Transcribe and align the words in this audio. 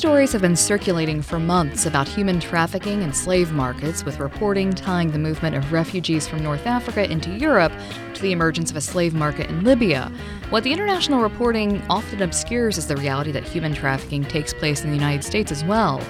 stories 0.00 0.32
have 0.32 0.40
been 0.40 0.56
circulating 0.56 1.20
for 1.20 1.38
months 1.38 1.84
about 1.84 2.08
human 2.08 2.40
trafficking 2.40 3.02
and 3.02 3.14
slave 3.14 3.52
markets, 3.52 4.02
with 4.02 4.18
reporting 4.18 4.72
tying 4.72 5.10
the 5.10 5.18
movement 5.18 5.54
of 5.54 5.72
refugees 5.74 6.26
from 6.26 6.42
North 6.42 6.66
Africa 6.66 7.04
into 7.12 7.28
Europe 7.36 7.70
to 8.14 8.22
the 8.22 8.32
emergence 8.32 8.70
of 8.70 8.78
a 8.78 8.80
slave 8.80 9.12
market 9.12 9.50
in 9.50 9.62
Libya. 9.62 10.10
What 10.48 10.64
the 10.64 10.72
international 10.72 11.20
reporting 11.20 11.82
often 11.90 12.22
obscures 12.22 12.78
is 12.78 12.86
the 12.86 12.96
reality 12.96 13.30
that 13.32 13.42
human 13.42 13.74
trafficking 13.74 14.24
takes 14.24 14.54
place 14.54 14.82
in 14.82 14.88
the 14.88 14.96
United 14.96 15.22
States 15.22 15.52
as 15.52 15.64
well. 15.64 16.00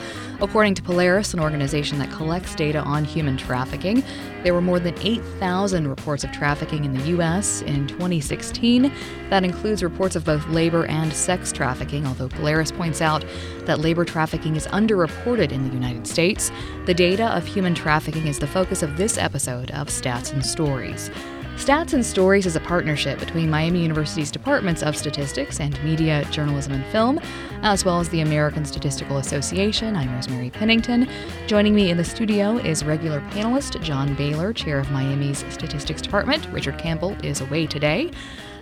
According 0.43 0.75
to 0.77 0.83
Polaris, 0.83 1.35
an 1.35 1.41
organization 1.41 1.99
that 1.99 2.11
collects 2.11 2.55
data 2.55 2.79
on 2.79 3.05
human 3.05 3.37
trafficking, 3.37 4.03
there 4.43 4.55
were 4.55 4.63
more 4.63 4.81
than 4.81 4.99
8,000 4.99 5.87
reports 5.87 6.25
of 6.25 6.33
trafficking 6.33 6.87
in 6.87 6.95
the 6.95 7.09
U.S. 7.09 7.61
in 7.61 7.87
2016. 7.87 8.91
That 9.29 9.45
includes 9.45 9.83
reports 9.83 10.17
of 10.17 10.25
both 10.25 10.47
labor 10.49 10.87
and 10.87 11.13
sex 11.13 11.53
trafficking, 11.53 12.07
although 12.07 12.29
Polaris 12.29 12.73
points 12.73 13.03
out 13.03 13.23
that 13.67 13.81
labor 13.81 14.07
trafficking 14.07 14.57
is 14.57 14.67
underreported 14.69 15.53
in 15.53 15.69
the 15.69 15.75
United 15.75 16.07
States. 16.07 16.51
The 16.87 16.95
data 16.95 17.27
of 17.37 17.47
human 17.47 17.75
trafficking 17.75 18.27
is 18.27 18.39
the 18.39 18.47
focus 18.47 18.83
of 18.83 18.97
this 18.97 19.19
episode 19.19 19.70
of 19.73 19.89
Stats 19.89 20.33
and 20.33 20.45
Stories. 20.45 21.11
Stats 21.60 21.92
and 21.92 22.05
Stories 22.05 22.46
is 22.46 22.56
a 22.56 22.60
partnership 22.60 23.19
between 23.20 23.50
Miami 23.50 23.82
University's 23.82 24.30
Departments 24.30 24.82
of 24.82 24.96
Statistics 24.96 25.60
and 25.60 25.78
Media, 25.84 26.24
Journalism, 26.30 26.73
and 26.73 26.86
Film, 26.86 27.20
as 27.60 27.84
well 27.84 28.00
as 28.00 28.09
the 28.09 28.23
American 28.23 28.64
Statistical 28.64 29.19
Association. 29.19 29.95
I'm 29.95 30.10
Rosemary 30.14 30.48
Pennington. 30.48 31.06
Joining 31.46 31.74
me 31.74 31.91
in 31.91 31.98
the 31.98 32.05
studio 32.05 32.56
is 32.56 32.83
regular 32.83 33.20
panelist 33.33 33.78
John 33.83 34.14
Bailer, 34.14 34.55
chair 34.55 34.78
of 34.78 34.91
Miami's 34.91 35.45
Statistics 35.52 36.00
Department. 36.00 36.48
Richard 36.50 36.78
Campbell 36.78 37.14
is 37.23 37.42
away 37.42 37.66
today. 37.66 38.11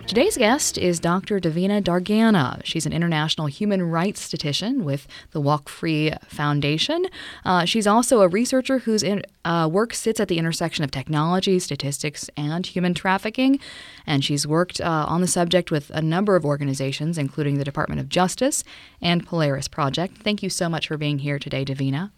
Today's 0.09 0.37
guest 0.37 0.79
is 0.79 0.99
Dr. 0.99 1.39
Davina 1.39 1.83
Durgana. 1.83 2.61
She's 2.63 2.87
an 2.87 2.93
international 2.93 3.45
human 3.45 3.83
rights 3.83 4.21
statistician 4.21 4.83
with 4.83 5.05
the 5.33 5.39
Walk 5.39 5.69
Free 5.69 6.11
Foundation. 6.25 7.05
Uh, 7.45 7.63
she's 7.63 7.85
also 7.85 8.21
a 8.21 8.27
researcher 8.27 8.79
whose 8.79 9.03
in, 9.03 9.21
uh, 9.45 9.69
work 9.71 9.93
sits 9.93 10.19
at 10.19 10.27
the 10.27 10.39
intersection 10.39 10.83
of 10.83 10.89
technology, 10.89 11.59
statistics, 11.59 12.27
and 12.35 12.65
human 12.65 12.95
trafficking. 12.95 13.59
And 14.07 14.25
she's 14.25 14.47
worked 14.47 14.81
uh, 14.81 15.05
on 15.07 15.21
the 15.21 15.27
subject 15.27 15.69
with 15.69 15.91
a 15.91 16.01
number 16.01 16.35
of 16.35 16.43
organizations, 16.43 17.19
including 17.19 17.59
the 17.59 17.63
Department 17.63 18.01
of 18.01 18.09
Justice 18.09 18.63
and 19.03 19.27
Polaris 19.27 19.67
Project. 19.67 20.17
Thank 20.17 20.41
you 20.41 20.49
so 20.49 20.69
much 20.69 20.87
for 20.87 20.97
being 20.97 21.19
here 21.19 21.37
today, 21.37 21.63
Davina. 21.63 22.09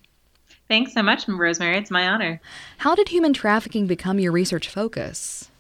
Thanks 0.70 0.94
so 0.94 1.04
much, 1.04 1.28
Rosemary. 1.28 1.80
It's 1.80 1.92
my 1.92 2.08
honor. 2.08 2.40
How 2.78 2.96
did 2.96 3.10
human 3.10 3.34
trafficking 3.34 3.86
become 3.86 4.18
your 4.18 4.32
research 4.32 4.70
focus? 4.70 5.51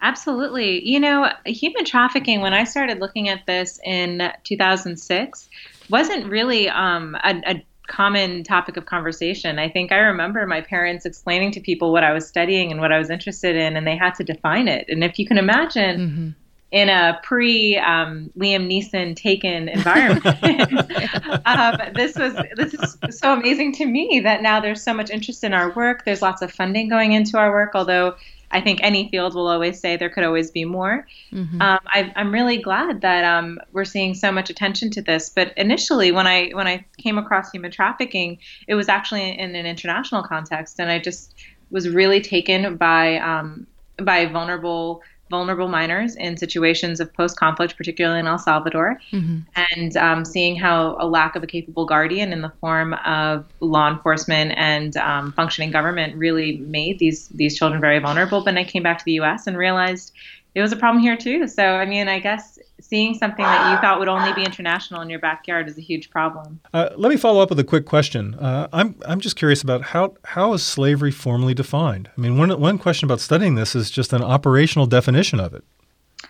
Absolutely. 0.00 0.88
You 0.88 1.00
know, 1.00 1.30
human 1.44 1.84
trafficking, 1.84 2.40
when 2.40 2.54
I 2.54 2.64
started 2.64 3.00
looking 3.00 3.28
at 3.28 3.46
this 3.46 3.80
in 3.84 4.32
2006, 4.44 5.48
wasn't 5.90 6.26
really 6.26 6.68
um, 6.68 7.16
a, 7.24 7.42
a 7.46 7.66
common 7.88 8.44
topic 8.44 8.76
of 8.76 8.86
conversation. 8.86 9.58
I 9.58 9.68
think 9.68 9.90
I 9.90 9.96
remember 9.96 10.46
my 10.46 10.60
parents 10.60 11.04
explaining 11.04 11.50
to 11.52 11.60
people 11.60 11.92
what 11.92 12.04
I 12.04 12.12
was 12.12 12.28
studying 12.28 12.70
and 12.70 12.80
what 12.80 12.92
I 12.92 12.98
was 12.98 13.10
interested 13.10 13.56
in, 13.56 13.76
and 13.76 13.86
they 13.86 13.96
had 13.96 14.14
to 14.16 14.24
define 14.24 14.68
it. 14.68 14.86
And 14.88 15.02
if 15.02 15.18
you 15.18 15.26
can 15.26 15.38
imagine, 15.38 16.00
mm-hmm. 16.00 16.28
in 16.70 16.88
a 16.90 17.18
pre 17.24 17.76
um, 17.78 18.30
Liam 18.38 18.68
Neeson 18.68 19.16
taken 19.16 19.68
environment, 19.68 20.24
um, 21.46 21.92
this 21.94 22.16
was 22.16 22.34
this 22.54 22.74
is 22.74 23.18
so 23.18 23.32
amazing 23.32 23.72
to 23.74 23.86
me 23.86 24.20
that 24.22 24.42
now 24.42 24.60
there's 24.60 24.82
so 24.82 24.94
much 24.94 25.10
interest 25.10 25.42
in 25.42 25.52
our 25.52 25.74
work. 25.74 26.04
There's 26.04 26.22
lots 26.22 26.42
of 26.42 26.52
funding 26.52 26.88
going 26.88 27.12
into 27.12 27.36
our 27.38 27.50
work, 27.50 27.72
although 27.74 28.14
I 28.50 28.60
think 28.60 28.80
any 28.82 29.08
field 29.10 29.34
will 29.34 29.48
always 29.48 29.78
say 29.78 29.96
there 29.96 30.08
could 30.10 30.24
always 30.24 30.50
be 30.50 30.64
more. 30.64 31.06
Mm-hmm. 31.32 31.60
Um, 31.60 31.78
I, 31.86 32.12
am 32.16 32.32
really 32.32 32.58
glad 32.58 33.02
that 33.02 33.24
um, 33.24 33.58
we're 33.72 33.84
seeing 33.84 34.14
so 34.14 34.32
much 34.32 34.48
attention 34.50 34.90
to 34.92 35.02
this. 35.02 35.28
But 35.28 35.52
initially, 35.56 36.12
when 36.12 36.26
I 36.26 36.50
when 36.50 36.66
I 36.66 36.84
came 36.98 37.18
across 37.18 37.50
human 37.50 37.70
trafficking, 37.70 38.38
it 38.66 38.74
was 38.74 38.88
actually 38.88 39.38
in 39.38 39.54
an 39.54 39.66
international 39.66 40.22
context, 40.22 40.80
and 40.80 40.90
I 40.90 40.98
just 40.98 41.34
was 41.70 41.88
really 41.88 42.20
taken 42.20 42.76
by 42.76 43.18
um, 43.18 43.66
by 44.02 44.26
vulnerable 44.26 45.02
vulnerable 45.30 45.68
minors 45.68 46.16
in 46.16 46.36
situations 46.36 47.00
of 47.00 47.12
post 47.12 47.36
conflict, 47.36 47.76
particularly 47.76 48.20
in 48.20 48.26
El 48.26 48.38
Salvador, 48.38 49.00
mm-hmm. 49.12 49.38
and 49.72 49.96
um, 49.96 50.24
seeing 50.24 50.56
how 50.56 50.96
a 50.98 51.06
lack 51.06 51.36
of 51.36 51.42
a 51.42 51.46
capable 51.46 51.86
guardian 51.86 52.32
in 52.32 52.42
the 52.42 52.52
form 52.60 52.94
of 53.06 53.44
law 53.60 53.90
enforcement 53.90 54.52
and 54.56 54.96
um, 54.96 55.32
functioning 55.32 55.70
government 55.70 56.16
really 56.16 56.58
made 56.58 56.98
these 56.98 57.28
these 57.28 57.56
children 57.58 57.80
very 57.80 57.98
vulnerable. 57.98 58.40
But 58.40 58.46
then 58.46 58.58
I 58.58 58.64
came 58.64 58.82
back 58.82 58.98
to 58.98 59.04
the 59.04 59.12
U.S. 59.14 59.46
and 59.46 59.56
realized 59.56 60.12
it 60.54 60.62
was 60.62 60.72
a 60.72 60.76
problem 60.76 61.02
here 61.02 61.16
too. 61.16 61.46
So 61.46 61.64
I 61.64 61.84
mean, 61.84 62.08
I 62.08 62.18
guess 62.18 62.58
seeing 62.80 63.14
something 63.14 63.44
that 63.44 63.72
you 63.72 63.80
thought 63.80 63.98
would 63.98 64.08
only 64.08 64.32
be 64.32 64.44
international 64.44 65.00
in 65.00 65.10
your 65.10 65.18
backyard 65.18 65.68
is 65.68 65.78
a 65.78 65.80
huge 65.80 66.10
problem. 66.10 66.60
Uh, 66.72 66.90
let 66.96 67.10
me 67.10 67.16
follow 67.16 67.42
up 67.42 67.50
with 67.50 67.58
a 67.58 67.64
quick 67.64 67.86
question. 67.86 68.34
Uh, 68.34 68.68
I'm 68.72 68.94
I'm 69.06 69.20
just 69.20 69.36
curious 69.36 69.62
about 69.62 69.82
how 69.82 70.14
how 70.24 70.52
is 70.52 70.62
slavery 70.62 71.10
formally 71.10 71.54
defined? 71.54 72.10
I 72.16 72.20
mean, 72.20 72.38
one 72.38 72.58
one 72.60 72.78
question 72.78 73.06
about 73.06 73.20
studying 73.20 73.54
this 73.54 73.74
is 73.74 73.90
just 73.90 74.12
an 74.12 74.22
operational 74.22 74.86
definition 74.86 75.40
of 75.40 75.54
it. 75.54 75.64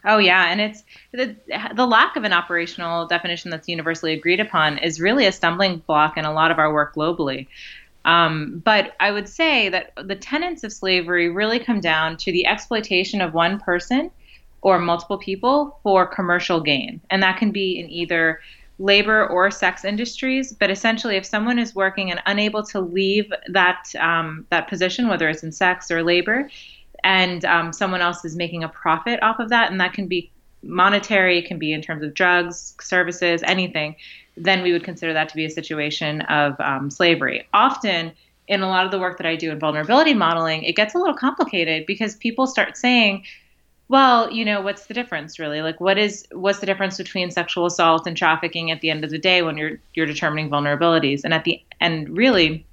Oh 0.04 0.18
yeah, 0.18 0.50
and 0.50 0.60
it's 0.60 0.84
the 1.12 1.36
the 1.74 1.86
lack 1.86 2.16
of 2.16 2.24
an 2.24 2.32
operational 2.32 3.06
definition 3.06 3.50
that's 3.50 3.68
universally 3.68 4.12
agreed 4.12 4.40
upon 4.40 4.78
is 4.78 5.00
really 5.00 5.26
a 5.26 5.32
stumbling 5.32 5.78
block 5.86 6.16
in 6.16 6.24
a 6.24 6.32
lot 6.32 6.50
of 6.50 6.58
our 6.58 6.72
work 6.72 6.94
globally. 6.94 7.46
Um, 8.04 8.62
but 8.64 8.94
I 9.00 9.10
would 9.10 9.28
say 9.28 9.68
that 9.68 9.92
the 10.02 10.16
tenets 10.16 10.64
of 10.64 10.72
slavery 10.72 11.28
really 11.28 11.58
come 11.58 11.80
down 11.80 12.16
to 12.18 12.32
the 12.32 12.46
exploitation 12.46 13.20
of 13.20 13.34
one 13.34 13.60
person 13.60 14.10
or 14.62 14.78
multiple 14.78 15.18
people 15.18 15.78
for 15.82 16.06
commercial 16.06 16.60
gain. 16.60 17.00
And 17.10 17.22
that 17.22 17.38
can 17.38 17.50
be 17.50 17.78
in 17.78 17.88
either 17.90 18.40
labor 18.78 19.26
or 19.26 19.50
sex 19.50 19.84
industries. 19.84 20.52
But 20.52 20.70
essentially, 20.70 21.16
if 21.16 21.26
someone 21.26 21.58
is 21.58 21.74
working 21.74 22.10
and 22.10 22.20
unable 22.26 22.62
to 22.64 22.80
leave 22.80 23.32
that 23.48 23.84
um, 23.98 24.46
that 24.50 24.68
position, 24.68 25.08
whether 25.08 25.28
it's 25.28 25.42
in 25.42 25.52
sex 25.52 25.90
or 25.90 26.02
labor, 26.02 26.50
and 27.04 27.44
um, 27.44 27.72
someone 27.72 28.00
else 28.00 28.24
is 28.24 28.36
making 28.36 28.64
a 28.64 28.68
profit 28.68 29.22
off 29.22 29.38
of 29.38 29.48
that, 29.50 29.70
and 29.70 29.80
that 29.80 29.92
can 29.92 30.06
be 30.06 30.30
monetary, 30.62 31.38
it 31.38 31.46
can 31.46 31.58
be 31.58 31.72
in 31.72 31.80
terms 31.80 32.02
of 32.02 32.14
drugs, 32.14 32.74
services, 32.80 33.42
anything, 33.44 33.94
then 34.36 34.62
we 34.62 34.72
would 34.72 34.84
consider 34.84 35.12
that 35.12 35.28
to 35.28 35.36
be 35.36 35.44
a 35.44 35.50
situation 35.50 36.22
of 36.22 36.58
um, 36.60 36.90
slavery. 36.90 37.46
Often, 37.54 38.12
in 38.48 38.62
a 38.62 38.68
lot 38.68 38.84
of 38.84 38.90
the 38.90 38.98
work 38.98 39.18
that 39.18 39.26
I 39.26 39.36
do 39.36 39.50
in 39.50 39.58
vulnerability 39.58 40.14
modeling, 40.14 40.62
it 40.64 40.74
gets 40.74 40.94
a 40.94 40.98
little 40.98 41.14
complicated 41.14 41.86
because 41.86 42.16
people 42.16 42.46
start 42.46 42.76
saying, 42.76 43.24
well, 43.88 44.30
you 44.30 44.44
know, 44.44 44.60
what's 44.60 44.86
the 44.86 44.94
difference 44.94 45.38
really? 45.38 45.62
Like 45.62 45.80
what 45.80 45.98
is 45.98 46.26
what's 46.32 46.60
the 46.60 46.66
difference 46.66 46.98
between 46.98 47.30
sexual 47.30 47.66
assault 47.66 48.06
and 48.06 48.16
trafficking 48.16 48.70
at 48.70 48.80
the 48.80 48.90
end 48.90 49.04
of 49.04 49.10
the 49.10 49.18
day 49.18 49.42
when 49.42 49.56
you're 49.56 49.78
you're 49.94 50.06
determining 50.06 50.50
vulnerabilities? 50.50 51.22
And 51.24 51.32
at 51.32 51.44
the 51.44 51.62
and 51.80 52.08
really 52.16 52.66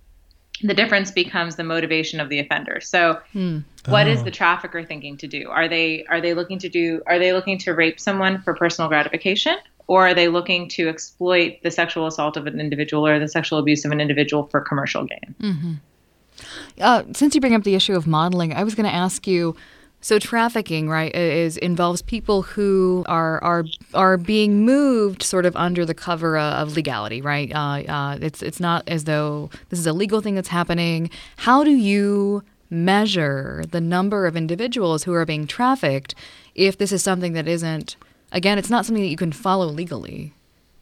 the 0.62 0.74
difference 0.74 1.12
becomes 1.12 1.56
the 1.56 1.64
motivation 1.64 2.20
of 2.20 2.30
the 2.30 2.40
offender. 2.40 2.80
So 2.82 3.20
hmm. 3.34 3.60
what 3.88 4.08
oh. 4.08 4.12
is 4.12 4.24
the 4.24 4.32
trafficker 4.32 4.84
thinking 4.84 5.18
to 5.18 5.28
do? 5.28 5.50
Are 5.50 5.68
they 5.68 6.06
are 6.06 6.20
they 6.20 6.34
looking 6.34 6.60
to 6.60 6.70
do 6.70 7.02
are 7.08 7.20
they 7.20 7.34
looking 7.34 7.58
to 7.60 7.74
rape 7.74 8.00
someone 8.00 8.42
for 8.42 8.54
personal 8.54 8.90
gratification? 8.90 9.58
Or 9.88 10.08
are 10.08 10.14
they 10.16 10.30
looking 10.30 10.68
to 10.70 10.90
exploit 10.90 11.60
the 11.62 11.70
sexual 11.70 12.08
assault 12.08 12.38
of 12.38 12.48
an 12.48 12.60
individual 12.60 13.06
or 13.06 13.20
the 13.20 13.28
sexual 13.28 13.60
abuse 13.60 13.86
of 13.86 13.92
an 13.92 14.02
individual 14.02 14.48
for 14.48 14.60
commercial 14.60 15.06
gain? 15.06 15.36
Mm-hmm. 15.40 15.74
Uh, 16.82 17.04
since 17.14 17.36
you 17.36 17.42
bring 17.42 17.54
up 17.54 17.64
the 17.64 17.76
issue 17.76 17.94
of 17.94 18.08
modeling, 18.08 18.52
I 18.52 18.64
was 18.64 18.74
going 18.74 18.88
to 18.90 18.94
ask 18.94 19.28
you 19.28 19.56
so 20.02 20.20
trafficking, 20.20 20.88
right, 20.88 21.14
is 21.16 21.58
involves 21.58 22.02
people 22.02 22.44
who 22.44 23.04
are 23.08 23.44
are 23.44 23.66
are 23.94 24.18
being 24.18 24.64
moved 24.64 25.24
sort 25.24 25.46
of 25.46 25.56
under 25.56 25.86
the 25.86 25.96
cover 25.96 26.38
of 26.38 26.76
legality, 26.76 27.22
right? 27.22 27.52
Uh, 27.54 27.92
uh, 27.92 28.18
it's 28.22 28.44
it's 28.44 28.60
not 28.60 28.84
as 28.88 29.06
though 29.06 29.50
this 29.70 29.80
is 29.80 29.88
a 29.88 29.94
legal 29.94 30.22
thing 30.22 30.36
that's 30.36 30.50
happening. 30.50 31.10
How 31.38 31.64
do 31.64 31.72
you 31.72 32.44
measure 32.70 33.64
the 33.72 33.82
number 33.82 34.26
of 34.28 34.36
individuals 34.36 35.04
who 35.04 35.14
are 35.14 35.26
being 35.26 35.48
trafficked 35.48 36.14
if 36.54 36.78
this 36.78 36.92
is 36.92 37.02
something 37.02 37.34
that 37.34 37.48
isn't? 37.48 37.96
Again, 38.32 38.58
it's 38.58 38.70
not 38.70 38.86
something 38.86 39.04
that 39.04 39.10
you 39.10 39.18
can 39.18 39.32
follow 39.32 39.66
legally. 39.68 40.34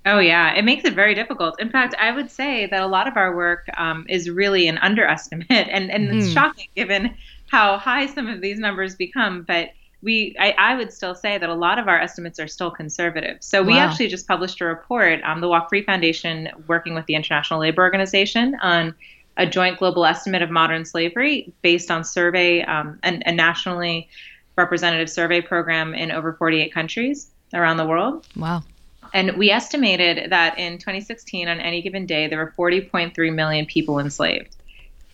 Oh, 0.06 0.20
yeah. 0.20 0.54
It 0.54 0.66
makes 0.66 0.84
it 0.84 0.94
very 0.94 1.16
difficult. 1.16 1.60
In 1.62 1.70
fact, 1.70 1.96
I 1.98 2.12
would 2.12 2.30
say 2.30 2.66
that 2.66 2.82
a 2.82 2.88
lot 2.88 3.08
of 3.08 3.16
our 3.16 3.36
work 3.36 3.70
um, 3.78 4.06
is 4.10 4.30
really 4.30 4.68
an 4.68 4.78
underestimate. 4.80 5.48
And, 5.50 5.90
and 5.90 6.10
mm. 6.10 6.18
it's 6.18 6.32
shocking 6.32 6.68
given 6.76 7.16
how 7.54 7.78
high 7.78 8.08
some 8.08 8.28
of 8.28 8.42
these 8.42 8.58
numbers 8.58 8.96
become, 8.96 9.44
but 9.44 9.70
we 10.02 10.36
I, 10.40 10.56
I, 10.58 10.76
would 10.76 10.92
still 10.92 11.14
say 11.14 11.38
that 11.38 11.48
a 11.48 11.54
lot 11.54 11.78
of 11.78 11.88
our 11.88 12.00
estimates 12.00 12.40
are 12.40 12.48
still 12.48 12.72
conservative. 12.72 13.38
So 13.42 13.62
we 13.62 13.74
wow. 13.74 13.82
actually 13.82 14.08
just 14.08 14.28
published 14.28 14.60
a 14.60 14.66
report, 14.66 15.22
on 15.22 15.40
the 15.40 15.48
Walk 15.48 15.70
Free 15.70 15.84
Foundation, 15.84 16.50
working 16.68 16.96
with 16.96 17.06
the 17.06 17.14
International 17.14 17.60
Labor 17.60 17.84
Organization 17.84 18.58
on 18.64 18.96
a 19.38 19.46
joint 19.46 19.78
global 19.78 20.04
estimate 20.04 20.42
of 20.42 20.50
modern 20.50 20.84
slavery 20.84 21.54
based 21.62 21.92
on 21.92 22.04
survey 22.04 22.64
um, 22.64 22.98
and 23.04 23.22
a 23.28 23.32
nationally 23.32 24.10
representative 24.58 25.10
survey 25.10 25.40
program 25.40 25.94
in 25.94 26.12
over 26.12 26.34
48 26.34 26.74
countries 26.74 27.30
around 27.54 27.78
the 27.78 27.86
world. 27.86 28.26
Wow. 28.36 28.64
And 29.14 29.38
we 29.38 29.52
estimated 29.52 30.32
that 30.32 30.58
in 30.58 30.80
2016, 30.80 31.48
on 31.48 31.60
any 31.60 31.84
given 31.84 32.08
day, 32.08 32.28
there 32.28 32.40
were 32.40 32.52
40.3 32.58 33.36
million 33.36 33.68
people 33.68 34.00
enslaved. 34.00 34.56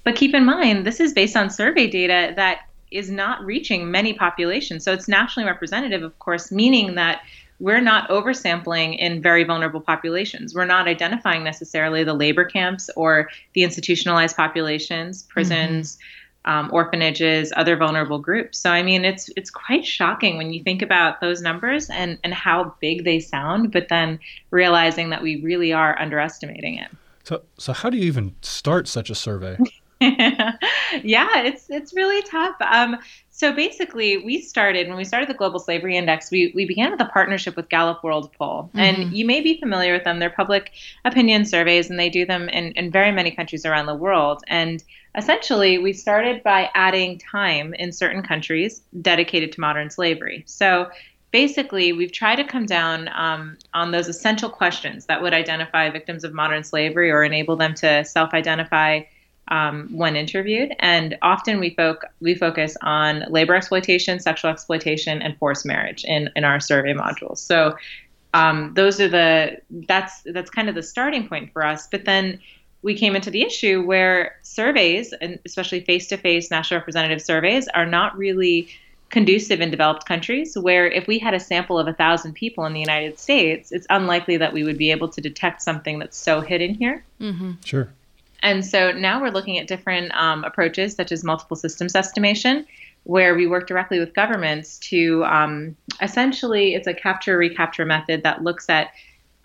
But 0.04 0.16
keep 0.16 0.34
in 0.34 0.46
mind, 0.46 0.86
this 0.86 1.00
is 1.00 1.14
based 1.14 1.36
on 1.36 1.50
survey 1.50 1.88
data 1.88 2.34
that 2.36 2.62
is 2.92 3.10
not 3.10 3.44
reaching 3.46 3.92
many 3.92 4.14
populations. 4.14 4.84
So 4.84 4.94
it's 4.94 5.08
nationally 5.08 5.48
representative, 5.48 6.04
of 6.04 6.18
course, 6.20 6.52
meaning 6.52 6.96
that 6.96 7.22
we're 7.60 7.82
not 7.82 8.10
oversampling 8.10 8.98
in 8.98 9.22
very 9.22 9.44
vulnerable 9.44 9.82
populations. 9.82 10.56
We're 10.56 10.66
not 10.66 10.88
identifying 10.88 11.44
necessarily 11.44 12.04
the 12.04 12.14
labor 12.14 12.46
camps 12.46 12.90
or 12.96 13.30
the 13.54 13.64
institutionalized 13.64 14.36
populations, 14.36 15.24
prisons. 15.24 15.96
Mm-hmm. 15.96 16.04
Um, 16.46 16.70
orphanages, 16.72 17.52
other 17.58 17.76
vulnerable 17.76 18.18
groups. 18.18 18.60
So 18.60 18.72
I 18.72 18.82
mean, 18.82 19.04
it's 19.04 19.30
it's 19.36 19.52
quite 19.52 19.86
shocking 19.86 20.38
when 20.38 20.54
you 20.54 20.64
think 20.64 20.82
about 20.82 21.20
those 21.20 21.42
numbers 21.42 21.90
and 21.90 22.18
and 22.24 22.34
how 22.34 22.74
big 22.80 23.04
they 23.04 23.20
sound, 23.20 23.74
but 23.74 23.90
then 23.90 24.20
realizing 24.50 25.10
that 25.10 25.22
we 25.22 25.42
really 25.42 25.74
are 25.74 26.00
underestimating 26.00 26.76
it. 26.76 26.90
So 27.26 27.42
so 27.58 27.74
how 27.74 27.90
do 27.90 27.98
you 27.98 28.06
even 28.06 28.36
start 28.42 28.88
such 28.88 29.10
a 29.10 29.16
survey? 29.16 29.58
yeah, 30.02 31.42
it's 31.42 31.70
it's 31.70 31.94
really 31.94 32.22
tough. 32.22 32.56
Um, 32.62 32.98
so 33.32 33.52
basically, 33.52 34.18
we 34.18 34.40
started 34.42 34.88
when 34.88 34.96
we 34.96 35.04
started 35.04 35.28
the 35.28 35.34
Global 35.34 35.60
Slavery 35.60 35.98
Index. 35.98 36.32
We 36.32 36.54
we 36.56 36.66
began 36.66 36.92
with 36.92 37.02
a 37.02 37.06
partnership 37.06 37.58
with 37.58 37.68
Gallup 37.68 38.02
World 38.02 38.32
Poll, 38.38 38.64
mm-hmm. 38.64 38.80
and 38.80 39.14
you 39.14 39.26
may 39.26 39.42
be 39.42 39.60
familiar 39.60 39.92
with 39.92 40.06
them. 40.06 40.20
They're 40.20 40.30
public 40.30 40.72
opinion 41.04 41.44
surveys, 41.44 41.90
and 41.90 42.00
they 42.00 42.10
do 42.10 42.26
them 42.26 42.48
in 42.48 42.72
in 42.74 42.92
very 42.92 43.12
many 43.12 43.30
countries 43.30 43.66
around 43.66 43.88
the 43.88 43.96
world. 43.96 44.42
And 44.48 44.82
essentially, 45.18 45.78
we 45.80 45.92
started 45.92 46.44
by 46.44 46.70
adding 46.76 47.20
time 47.20 47.74
in 47.74 47.92
certain 47.92 48.24
countries 48.24 48.82
dedicated 49.02 49.52
to 49.54 49.60
modern 49.60 49.90
slavery. 49.90 50.44
So 50.48 50.90
basically, 51.32 51.92
we've 51.92 52.14
tried 52.14 52.38
to 52.38 52.46
come 52.46 52.66
down 52.66 53.10
um, 53.14 53.58
on 53.74 53.92
those 53.92 54.08
essential 54.08 54.50
questions 54.50 55.08
that 55.08 55.22
would 55.22 55.34
identify 55.34 55.90
victims 55.90 56.24
of 56.24 56.34
modern 56.34 56.64
slavery 56.64 57.12
or 57.12 57.24
enable 57.24 57.58
them 57.58 57.74
to 57.76 58.06
self 58.06 58.34
identify 58.34 59.02
um, 59.50 59.90
when 59.92 60.16
interviewed. 60.16 60.74
And 60.80 61.18
often 61.22 61.60
we, 61.60 61.76
foc- 61.76 62.06
we 62.22 62.36
focus 62.36 62.78
on 62.82 63.26
labor 63.30 63.56
exploitation, 63.56 64.20
sexual 64.20 64.52
exploitation, 64.52 65.22
and 65.22 65.38
forced 65.38 65.66
marriage 65.66 66.04
in, 66.06 66.30
in 66.36 66.44
our 66.44 66.60
survey 66.60 66.94
modules. 66.94 67.38
So 67.40 67.76
um, 68.34 68.74
those 68.76 69.02
are 69.02 69.08
the 69.08 69.58
that's 69.88 70.22
that's 70.26 70.52
kind 70.52 70.70
of 70.70 70.76
the 70.76 70.84
starting 70.84 71.28
point 71.28 71.52
for 71.52 71.66
us. 71.66 71.88
But 71.88 72.06
then 72.06 72.40
we 72.82 72.96
came 72.96 73.16
into 73.16 73.32
the 73.32 73.42
issue 73.42 73.84
where 73.84 74.36
surveys, 74.44 75.14
and 75.14 75.40
especially 75.46 75.82
face-to-face 75.82 76.50
national 76.52 76.80
representative 76.80 77.22
surveys, 77.22 77.68
are 77.70 77.86
not 77.86 78.18
really 78.18 78.70
conducive 79.10 79.60
in 79.60 79.72
developed 79.72 80.06
countries 80.06 80.58
where 80.58 80.88
if 80.88 81.08
we 81.08 81.18
had 81.18 81.34
a 81.34 81.40
sample 81.40 81.80
of 81.80 81.88
a 81.88 81.94
thousand 81.94 82.34
people 82.34 82.66
in 82.66 82.74
the 82.74 82.80
united 82.80 83.18
states 83.18 83.72
it's 83.72 83.88
unlikely 83.90 84.38
that 84.38 84.54
we 84.54 84.64
would 84.64 84.78
be 84.78 84.92
able 84.92 85.08
to 85.08 85.20
detect 85.20 85.64
something 85.64 85.98
that's 85.98 86.16
so 86.16 86.42
hidden 86.42 86.76
here 86.76 87.04
mm-hmm. 87.20 87.54
sure 87.66 87.92
and 88.42 88.66
so 88.66 88.92
now 88.92 89.22
we're 89.22 89.32
looking 89.32 89.58
at 89.58 89.68
different 89.68 90.14
um, 90.16 90.44
approaches, 90.44 90.96
such 90.96 91.12
as 91.12 91.24
multiple 91.24 91.58
systems 91.58 91.96
estimation, 91.96 92.66
where 93.04 93.36
we 93.36 93.48
work 93.48 93.68
directly 93.68 94.00
with 94.00 94.14
governments 94.14 94.78
to 94.80 95.24
um, 95.26 95.76
essentially, 96.02 96.76
it's 96.76 96.88
a 96.88 96.94
capture 96.94 97.38
recapture 97.38 97.86
method 97.86 98.24
that 98.24 98.44
looks 98.44 98.70
at 98.70 98.92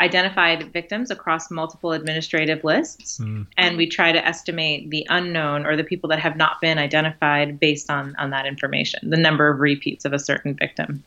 identified 0.00 0.72
victims 0.72 1.10
across 1.10 1.50
multiple 1.50 1.92
administrative 1.92 2.64
lists 2.64 3.18
mm. 3.18 3.46
and 3.56 3.76
we 3.76 3.86
try 3.86 4.10
to 4.10 4.26
estimate 4.26 4.90
the 4.90 5.06
unknown 5.08 5.64
or 5.64 5.76
the 5.76 5.84
people 5.84 6.08
that 6.08 6.18
have 6.18 6.36
not 6.36 6.60
been 6.60 6.78
identified 6.78 7.60
based 7.60 7.88
on 7.88 8.14
on 8.18 8.30
that 8.30 8.44
information 8.44 8.98
the 9.08 9.16
number 9.16 9.48
of 9.48 9.60
repeats 9.60 10.04
of 10.04 10.12
a 10.12 10.18
certain 10.18 10.54
victim 10.54 11.04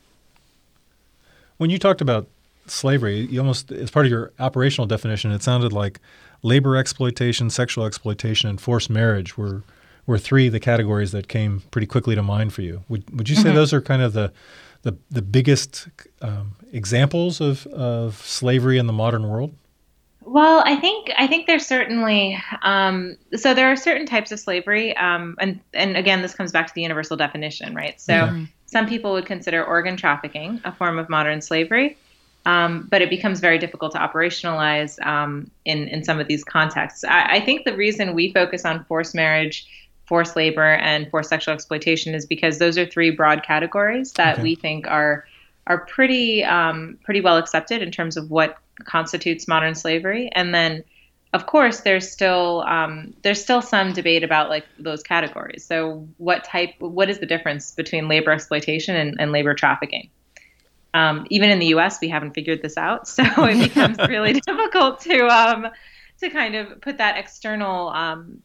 when 1.58 1.70
you 1.70 1.78
talked 1.78 2.00
about 2.00 2.28
slavery 2.66 3.20
you 3.26 3.40
almost 3.42 3.74
as 3.74 3.92
part 3.92 4.06
of 4.06 4.10
your 4.10 4.32
operational 4.40 4.88
definition 4.88 5.32
it 5.32 5.44
sounded 5.44 5.74
like 5.74 6.00
labor 6.44 6.76
exploitation, 6.76 7.50
sexual 7.50 7.86
exploitation, 7.86 8.50
and 8.50 8.60
forced 8.60 8.90
marriage 8.90 9.38
were 9.38 9.64
were 10.06 10.18
three 10.18 10.48
of 10.48 10.54
the 10.54 10.60
categories 10.60 11.12
that 11.12 11.28
came 11.28 11.62
pretty 11.70 11.86
quickly 11.86 12.16
to 12.16 12.24
mind 12.24 12.54
for 12.54 12.62
you. 12.62 12.84
Would 12.90 13.18
would 13.18 13.30
you 13.30 13.36
say 13.36 13.50
mm-hmm. 13.50 13.56
those 13.56 13.74
are 13.74 13.82
kind 13.82 14.02
of 14.02 14.14
the 14.14 14.32
the, 14.84 14.98
the 15.12 15.22
biggest 15.22 15.88
um, 16.22 16.56
examples 16.72 17.42
of, 17.42 17.68
of 17.68 18.16
slavery 18.16 18.78
in 18.78 18.88
the 18.88 18.94
modern 18.94 19.28
world? 19.28 19.54
Well, 20.22 20.62
I 20.66 20.76
think 20.76 21.12
I 21.18 21.26
think 21.26 21.48
there's 21.48 21.66
certainly 21.66 22.38
um, 22.62 23.18
so 23.36 23.54
there 23.54 23.72
are 23.72 23.78
certain 23.78 24.06
types 24.06 24.32
of 24.32 24.40
slavery, 24.40 24.96
um, 24.98 25.38
and 25.40 25.60
and 25.74 25.96
again, 25.96 26.22
this 26.22 26.34
comes 26.34 26.52
back 26.52 26.68
to 26.68 26.74
the 26.74 26.82
universal 26.82 27.16
definition, 27.16 27.74
right? 27.74 28.00
So 28.00 28.14
mm-hmm. 28.14 28.44
some 28.66 28.88
people 28.88 29.14
would 29.14 29.26
consider 29.26 29.64
organ 29.64 29.96
trafficking 29.96 30.60
a 30.66 30.72
form 30.74 31.00
of 31.00 31.10
modern 31.10 31.42
slavery. 31.42 31.98
Um, 32.48 32.88
but 32.90 33.02
it 33.02 33.10
becomes 33.10 33.42
very 33.42 33.60
difficult 33.60 33.92
to 33.92 33.98
operationalize 33.98 35.06
um, 35.06 35.52
in 35.66 35.90
in 35.90 36.06
some 36.06 36.18
of 36.18 36.30
these 36.30 36.46
contexts. 36.46 37.04
I, 37.04 37.34
I, 37.34 37.40
think 37.42 37.66
the 37.66 37.76
reason 37.76 38.14
we 38.14 38.32
focus 38.32 38.64
on 38.64 38.86
forced 38.86 39.14
marriage, 39.14 39.68
forced 40.06 40.38
labor, 40.38 40.76
and 40.76 41.12
forced 41.12 41.30
sexual 41.30 41.54
exploitation 41.54 42.16
is 42.16 42.26
because 42.26 42.58
those 42.58 42.78
are 42.78 42.86
three 42.86 43.12
broad 43.12 43.44
categories 43.44 44.14
that 44.14 44.36
okay. 44.36 44.44
we 44.44 44.56
think 44.56 44.88
are 44.88 45.26
are 45.68 45.80
pretty 45.88 46.42
um, 46.46 46.98
pretty 47.04 47.20
well 47.20 47.36
accepted 47.36 47.82
in 47.82 47.92
terms 47.92 48.16
of 48.16 48.32
what 48.32 48.58
constitutes 48.86 49.46
modern 49.48 49.76
slavery, 49.76 50.30
and 50.34 50.56
then. 50.56 50.86
Of 51.34 51.46
course, 51.46 51.82
there's 51.82 52.10
still 52.10 52.64
um, 52.66 53.14
there's 53.22 53.44
still 53.44 53.62
some 53.62 53.92
debate 53.92 54.24
about 54.24 54.50
like 54.50 54.66
those 54.80 55.04
categories. 55.04 55.66
So, 55.66 56.08
what 56.18 56.46
type? 56.46 56.76
What 56.80 57.10
is 57.10 57.20
the 57.20 57.26
difference 57.26 57.74
between 57.74 58.08
labor 58.08 58.32
exploitation 58.32 58.96
and, 58.96 59.18
and 59.20 59.34
labor 59.34 59.54
trafficking? 59.54 60.10
Um, 60.94 61.28
even 61.30 61.50
in 61.50 61.60
the 61.60 61.68
U.S., 61.68 62.00
we 62.02 62.10
haven't 62.10 62.34
figured 62.34 62.62
this 62.62 62.78
out, 62.78 63.08
so 63.08 63.24
it 63.24 63.60
becomes 63.74 63.98
really 64.00 64.34
difficult 64.34 65.02
to 65.02 65.28
um, 65.28 65.68
to 66.20 66.30
kind 66.30 66.56
of 66.56 66.82
put 66.82 66.98
that 66.98 67.18
external 67.18 67.90
um, 67.90 68.42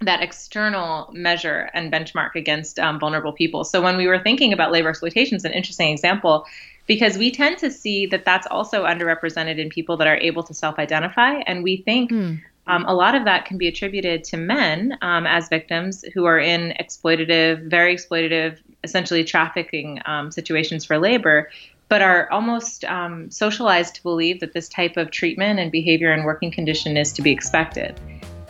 that 0.00 0.22
external 0.22 1.10
measure 1.12 1.70
and 1.72 1.92
benchmark 1.92 2.34
against 2.34 2.78
um, 2.78 2.98
vulnerable 2.98 3.32
people. 3.32 3.64
So 3.64 3.80
when 3.80 3.96
we 3.96 4.06
were 4.06 4.18
thinking 4.18 4.52
about 4.52 4.72
labor 4.72 4.88
exploitation, 4.88 5.36
it's 5.36 5.44
an 5.44 5.52
interesting 5.52 5.90
example 5.90 6.46
because 6.86 7.16
we 7.16 7.30
tend 7.30 7.58
to 7.58 7.70
see 7.70 8.06
that 8.06 8.24
that's 8.24 8.46
also 8.46 8.84
underrepresented 8.84 9.58
in 9.58 9.70
people 9.70 9.96
that 9.98 10.06
are 10.06 10.16
able 10.16 10.42
to 10.42 10.54
self-identify, 10.54 11.42
and 11.46 11.62
we 11.62 11.78
think. 11.78 12.10
Mm. 12.10 12.40
Um, 12.66 12.86
a 12.86 12.94
lot 12.94 13.14
of 13.14 13.26
that 13.26 13.44
can 13.44 13.58
be 13.58 13.68
attributed 13.68 14.24
to 14.24 14.38
men 14.38 14.96
um, 15.02 15.26
as 15.26 15.50
victims 15.50 16.02
who 16.14 16.24
are 16.24 16.38
in 16.38 16.72
exploitative, 16.80 17.68
very 17.68 17.94
exploitative, 17.94 18.58
essentially 18.84 19.24
trafficking 19.24 20.00
um, 20.06 20.30
situations 20.30 20.84
for 20.84 20.98
labor 20.98 21.50
but 21.88 22.00
are 22.02 22.30
almost 22.30 22.84
um, 22.86 23.30
socialized 23.30 23.94
to 23.96 24.02
believe 24.02 24.40
that 24.40 24.52
this 24.52 24.68
type 24.68 24.96
of 24.96 25.10
treatment 25.10 25.60
and 25.60 25.70
behavior 25.70 26.12
and 26.12 26.24
working 26.24 26.50
condition 26.50 26.96
is 26.96 27.12
to 27.12 27.22
be 27.22 27.30
expected 27.30 28.00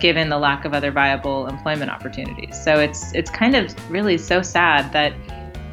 given 0.00 0.28
the 0.28 0.38
lack 0.38 0.64
of 0.64 0.75
other 0.75 0.90
viable 0.90 1.46
employment 1.46 1.90
opportunities. 1.90 2.62
So 2.62 2.78
it's 2.78 3.12
it's 3.14 3.31
kind 3.31 3.54
of 3.54 3.90
really 3.90 4.19
so 4.19 4.42
sad 4.42 4.92
that 4.92 5.12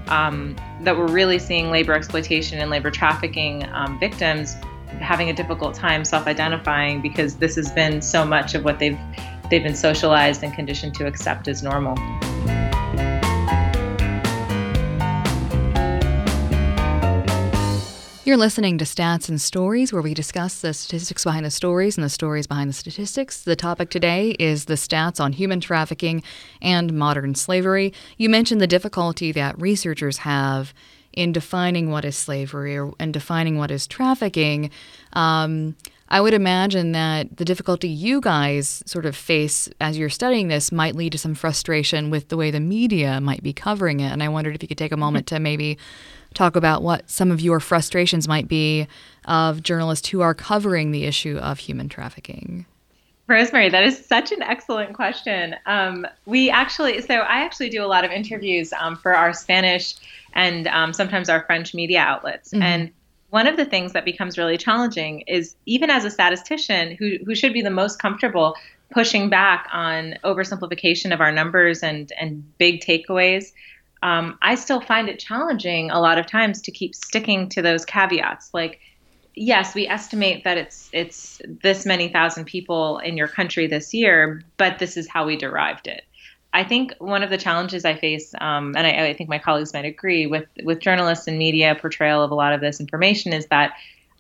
um, 0.08 0.56
that 0.82 0.98
we're 0.98 1.12
really 1.12 1.40
seeing 1.40 1.72
labor 1.72 1.94
exploitation 1.94 2.60
and 2.60 2.70
labor 2.70 2.92
trafficking 2.92 3.68
um, 3.72 4.00
victims 4.00 4.56
having 5.00 5.30
a 5.30 5.34
difficult 5.34 5.74
time 5.74 6.04
self-identifying 6.04 7.02
because 7.02 7.38
this 7.38 7.56
has 7.56 7.72
been 7.72 8.02
so 8.02 8.26
much 8.26 8.54
of 8.54 8.64
what 8.64 8.80
they've 8.80 9.00
they've 9.50 9.64
been 9.64 9.76
socialized 9.76 10.44
and 10.44 10.54
conditioned 10.54 10.94
to 10.96 11.06
accept 11.06 11.48
as 11.48 11.62
normal. 11.64 11.96
You're 18.24 18.38
listening 18.38 18.78
to 18.78 18.86
Stats 18.86 19.30
and 19.30 19.42
Stories, 19.42 19.92
where 19.92 20.04
we 20.04 20.14
discuss 20.14 20.62
the 20.62 20.76
statistics 20.76 21.24
behind 21.24 21.44
the 21.44 21.50
stories 21.50 21.98
and 21.98 22.06
the 22.06 22.10
stories 22.10 22.46
behind 22.46 22.70
the 22.70 22.74
statistics. 22.74 23.42
The 23.42 23.56
topic 23.56 23.90
today 23.90 24.36
is 24.38 24.66
the 24.66 24.76
stats 24.76 25.20
on 25.20 25.34
human 25.34 25.60
trafficking 25.60 26.22
and 26.62 26.94
modern 26.94 27.34
slavery. 27.34 27.94
You 28.18 28.30
mentioned 28.30 28.62
the 28.62 28.68
difficulty 28.68 29.32
that 29.32 29.60
researchers 29.60 30.20
have 30.20 30.72
in 31.14 31.32
defining 31.32 31.90
what 31.90 32.06
is 32.06 32.16
slavery 32.16 32.78
or, 32.78 32.94
and 33.00 33.12
defining 33.12 33.58
what 33.58 33.72
is 33.72 33.88
trafficking. 33.88 34.70
Um, 35.14 35.76
I 36.12 36.20
would 36.20 36.34
imagine 36.34 36.92
that 36.92 37.38
the 37.38 37.46
difficulty 37.46 37.88
you 37.88 38.20
guys 38.20 38.84
sort 38.86 39.06
of 39.06 39.16
face 39.16 39.70
as 39.80 39.98
you're 39.98 40.10
studying 40.10 40.50
this 40.50 40.70
might 40.70 40.94
lead 40.94 41.14
to 41.14 41.18
some 41.18 41.34
frustration 41.34 42.10
with 42.10 42.28
the 42.28 42.36
way 42.36 42.52
the 42.52 42.60
media 42.60 43.22
might 43.22 43.42
be 43.42 43.54
covering 43.54 44.02
it. 44.02 44.12
And 44.12 44.22
I 44.22 44.28
wondered 44.28 44.54
if 44.54 44.62
you 44.62 44.68
could 44.68 44.78
take 44.78 44.92
a 44.92 44.98
moment 44.98 45.26
to 45.28 45.40
maybe 45.40 45.78
talk 46.34 46.58
about 46.58 46.84
what 46.84 47.10
some 47.10 47.32
of 47.32 47.40
your 47.40 47.62
frustrations 47.62 48.28
might 48.28 48.50
be 48.50 48.88
of 49.24 49.64
journalists 49.64 50.10
who 50.10 50.20
are 50.20 50.34
covering 50.34 50.92
the 50.92 51.06
issue 51.06 51.38
of 51.38 51.60
human 51.60 51.88
trafficking. 51.88 52.66
Rosemary, 53.28 53.70
that 53.70 53.86
is 53.86 54.06
such 54.06 54.34
an 54.34 54.42
excellent 54.42 54.94
question. 54.94 55.56
Um, 55.66 56.06
we 56.26 56.50
actually, 56.50 57.00
so 57.04 57.20
I 57.20 57.40
actually 57.46 57.70
do 57.70 57.82
a 57.82 57.88
lot 57.88 58.04
of 58.04 58.12
interviews 58.12 58.74
um, 58.74 58.98
for 58.98 59.16
our 59.16 59.32
Spanish 59.32 59.96
and 60.34 60.68
um, 60.68 60.92
sometimes 60.92 61.30
our 61.30 61.46
French 61.46 61.74
media 61.74 62.00
outlets. 62.02 62.52
Mm-hmm. 62.52 62.64
And 62.64 62.92
one 63.32 63.48
of 63.48 63.58
the 63.58 63.66
things 63.66 63.94
that 63.94 64.06
becomes 64.06 64.38
really 64.38 64.58
challenging 64.58 65.22
is 65.22 65.56
even 65.66 65.90
as 65.90 66.06
a 66.06 66.12
statistician 66.12 66.96
who, 66.98 67.18
who 67.26 67.34
should 67.34 67.54
be 67.54 67.62
the 67.62 67.72
most 67.72 67.98
comfortable 67.98 68.56
pushing 68.92 69.30
back 69.30 69.68
on 69.72 70.16
oversimplification 70.26 71.14
of 71.14 71.22
our 71.22 71.32
numbers 71.32 71.82
and, 71.82 72.12
and 72.20 72.44
big 72.58 72.82
takeaways, 72.82 73.54
um, 74.04 74.38
I 74.42 74.56
still 74.56 74.82
find 74.82 75.08
it 75.08 75.18
challenging 75.18 75.92
a 75.92 76.02
lot 76.02 76.18
of 76.18 76.26
times 76.26 76.62
to 76.64 76.72
keep 76.72 76.94
sticking 76.94 77.48
to 77.50 77.62
those 77.62 77.86
caveats. 77.86 78.54
Like, 78.54 78.82
yes, 79.34 79.74
we 79.74 79.88
estimate 79.88 80.44
that 80.44 80.58
it's 80.58 80.90
it's 80.92 81.42
this 81.46 81.86
many 81.86 82.10
thousand 82.10 82.46
people 82.46 82.98
in 83.00 83.16
your 83.16 83.30
country 83.30 83.66
this 83.68 83.94
year, 83.94 84.44
but 84.58 84.80
this 84.80 84.98
is 84.98 85.08
how 85.08 85.26
we 85.26 85.38
derived 85.38 85.88
it. 85.88 86.04
I 86.54 86.64
think 86.64 86.94
one 87.00 87.24
of 87.24 87.30
the 87.30 87.38
challenges 87.38 87.86
I 87.86 87.96
face, 87.96 88.34
um, 88.42 88.76
and 88.76 88.86
I, 88.86 89.08
I, 89.08 89.14
think 89.14 89.30
my 89.30 89.40
colleagues 89.40 89.74
might 89.74 89.86
agree 89.86 90.28
with 90.28 90.46
with 90.64 90.80
journalists 90.80 91.28
and 91.28 91.38
media 91.38 91.78
portrayal 91.80 92.24
of 92.24 92.32
a 92.32 92.36
lot 92.36 92.52
of 92.52 92.60
this 92.60 92.80
information, 92.80 93.32
is 93.32 93.48
that 93.48 93.74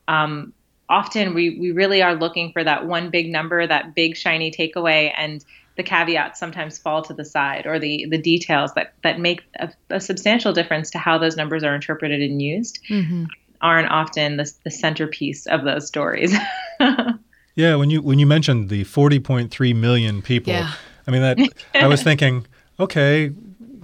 um, 0.07 0.53
often 0.87 1.33
we 1.33 1.59
we 1.59 1.71
really 1.71 2.01
are 2.01 2.15
looking 2.15 2.53
for 2.53 2.63
that 2.63 2.87
one 2.87 3.09
big 3.09 3.29
number, 3.29 3.65
that 3.67 3.95
big 3.95 4.15
shiny 4.15 4.49
takeaway, 4.49 5.11
and 5.17 5.43
the 5.75 5.83
caveats 5.83 6.39
sometimes 6.39 6.77
fall 6.77 7.01
to 7.01 7.13
the 7.13 7.25
side, 7.25 7.65
or 7.65 7.79
the 7.79 8.05
the 8.09 8.17
details 8.17 8.73
that 8.75 8.93
that 9.03 9.19
make 9.19 9.43
a, 9.59 9.69
a 9.89 9.99
substantial 9.99 10.53
difference 10.53 10.89
to 10.91 10.97
how 10.97 11.17
those 11.17 11.35
numbers 11.35 11.65
are 11.65 11.75
interpreted 11.75 12.21
and 12.21 12.41
used. 12.41 12.79
Mm-hmm. 12.89 13.25
Aren't 13.59 13.91
often 13.91 14.37
the, 14.37 14.51
the 14.63 14.71
centerpiece 14.71 15.45
of 15.45 15.65
those 15.65 15.85
stories. 15.85 16.35
yeah, 17.55 17.75
when 17.75 17.89
you 17.89 18.01
when 18.01 18.19
you 18.19 18.25
mentioned 18.25 18.69
the 18.69 18.85
forty 18.85 19.19
point 19.19 19.51
three 19.51 19.73
million 19.73 20.21
people, 20.21 20.53
yeah 20.53 20.71
I 21.07 21.11
mean, 21.11 21.21
that 21.21 21.39
I 21.75 21.87
was 21.87 22.03
thinking, 22.09 22.45
okay, 22.79 23.31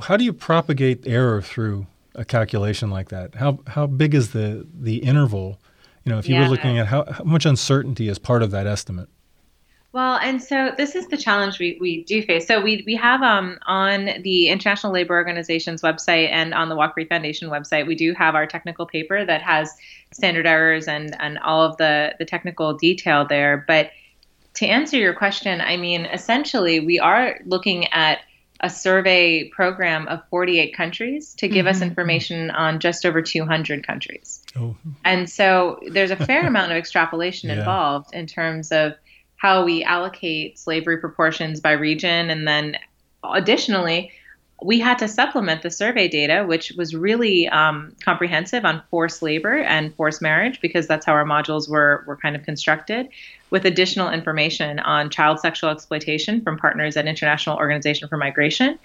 how 0.01 0.17
do 0.17 0.23
you 0.23 0.33
propagate 0.33 1.07
error 1.07 1.41
through 1.41 1.87
a 2.15 2.25
calculation 2.25 2.89
like 2.89 3.09
that? 3.09 3.35
How 3.35 3.59
how 3.67 3.87
big 3.87 4.13
is 4.13 4.31
the 4.31 4.67
the 4.73 4.97
interval? 4.97 5.59
You 6.03 6.11
know, 6.11 6.19
if 6.19 6.29
you 6.29 6.35
yeah. 6.35 6.43
were 6.43 6.49
looking 6.49 6.77
at 6.77 6.87
how, 6.87 7.03
how 7.11 7.23
much 7.25 7.45
uncertainty 7.45 8.07
is 8.07 8.17
part 8.17 8.41
of 8.41 8.51
that 8.51 8.65
estimate. 8.65 9.09
Well, 9.93 10.17
and 10.17 10.41
so 10.43 10.73
this 10.77 10.95
is 10.95 11.07
the 11.07 11.17
challenge 11.17 11.59
we, 11.59 11.77
we 11.81 12.03
do 12.03 12.21
face. 12.21 12.45
So 12.45 12.61
we, 12.61 12.83
we 12.85 12.95
have 12.95 13.23
um, 13.23 13.57
on 13.65 14.21
the 14.21 14.49
International 14.49 14.93
Labor 14.93 15.15
Organization's 15.15 15.81
website 15.81 16.29
and 16.29 16.53
on 16.53 16.69
the 16.69 16.75
Walk 16.75 16.93
Free 16.93 17.05
Foundation 17.05 17.49
website, 17.49 17.87
we 17.87 17.95
do 17.95 18.13
have 18.13 18.35
our 18.35 18.45
technical 18.45 18.85
paper 18.85 19.25
that 19.25 19.41
has 19.41 19.73
standard 20.13 20.45
errors 20.45 20.87
and, 20.87 21.15
and 21.19 21.39
all 21.39 21.63
of 21.63 21.77
the, 21.77 22.13
the 22.19 22.25
technical 22.25 22.73
detail 22.75 23.25
there. 23.25 23.65
But 23.65 23.89
to 24.57 24.65
answer 24.65 24.97
your 24.97 25.13
question, 25.13 25.61
I 25.61 25.77
mean, 25.77 26.05
essentially, 26.05 26.79
we 26.79 26.99
are 26.99 27.39
looking 27.45 27.85
at 27.93 28.19
a 28.59 28.71
survey 28.71 29.49
program 29.49 30.07
of 30.07 30.19
48 30.31 30.75
countries 30.75 31.35
to 31.35 31.47
give 31.47 31.67
mm-hmm. 31.67 31.75
us 31.75 31.81
information 31.83 32.49
on 32.49 32.79
just 32.79 33.05
over 33.05 33.21
200 33.21 33.85
countries. 33.85 34.43
Oh. 34.55 34.75
And 35.05 35.29
so 35.29 35.79
there's 35.87 36.09
a 36.09 36.15
fair 36.15 36.47
amount 36.47 36.71
of 36.71 36.77
extrapolation 36.77 37.49
yeah. 37.51 37.59
involved 37.59 38.15
in 38.15 38.25
terms 38.25 38.71
of 38.71 38.93
how 39.35 39.63
we 39.63 39.83
allocate 39.83 40.57
slavery 40.57 40.97
proportions 40.97 41.59
by 41.59 41.73
region. 41.73 42.31
And 42.31 42.47
then 42.47 42.77
additionally, 43.23 44.11
we 44.61 44.79
had 44.79 44.97
to 44.97 45.07
supplement 45.07 45.61
the 45.61 45.69
survey 45.69 46.07
data, 46.07 46.43
which 46.47 46.71
was 46.77 46.95
really 46.95 47.47
um, 47.49 47.95
comprehensive 48.03 48.65
on 48.65 48.81
forced 48.89 49.21
labor 49.21 49.59
and 49.59 49.93
forced 49.95 50.21
marriage, 50.21 50.59
because 50.61 50.87
that's 50.87 51.05
how 51.05 51.13
our 51.13 51.25
modules 51.25 51.69
were, 51.69 52.03
were 52.07 52.17
kind 52.17 52.35
of 52.35 52.43
constructed, 52.43 53.07
with 53.51 53.65
additional 53.65 54.09
information 54.09 54.79
on 54.79 55.09
child 55.09 55.39
sexual 55.39 55.69
exploitation 55.69 56.41
from 56.41 56.57
partners 56.57 56.97
at 56.97 57.05
International 57.05 57.55
Organization 57.55 58.07
for 58.07 58.17
Migration 58.17 58.79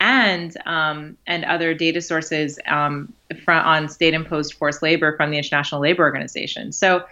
and 0.00 0.56
um, 0.64 1.18
and 1.26 1.44
other 1.44 1.74
data 1.74 2.00
sources 2.00 2.58
um, 2.66 3.12
from, 3.44 3.64
on 3.66 3.88
state-imposed 3.88 4.54
forced 4.54 4.82
labor 4.82 5.14
from 5.16 5.30
the 5.30 5.36
International 5.36 5.82
Labor 5.82 6.02
Organization. 6.02 6.72
So 6.72 7.04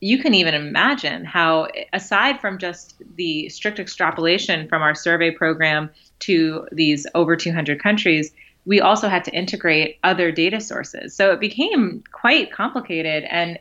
you 0.00 0.18
can 0.18 0.32
even 0.32 0.54
imagine 0.54 1.24
how, 1.24 1.68
aside 1.92 2.40
from 2.40 2.58
just 2.58 2.94
the 3.16 3.48
strict 3.50 3.78
extrapolation 3.78 4.66
from 4.66 4.82
our 4.82 4.94
survey 4.94 5.30
program 5.30 5.90
to 6.20 6.66
these 6.72 7.06
over 7.14 7.36
200 7.36 7.82
countries, 7.82 8.32
we 8.64 8.80
also 8.80 9.08
had 9.08 9.24
to 9.24 9.30
integrate 9.32 9.98
other 10.02 10.32
data 10.32 10.60
sources. 10.60 11.14
So 11.14 11.32
it 11.32 11.40
became 11.40 12.02
quite 12.12 12.52
complicated 12.52 13.24
and 13.24 13.58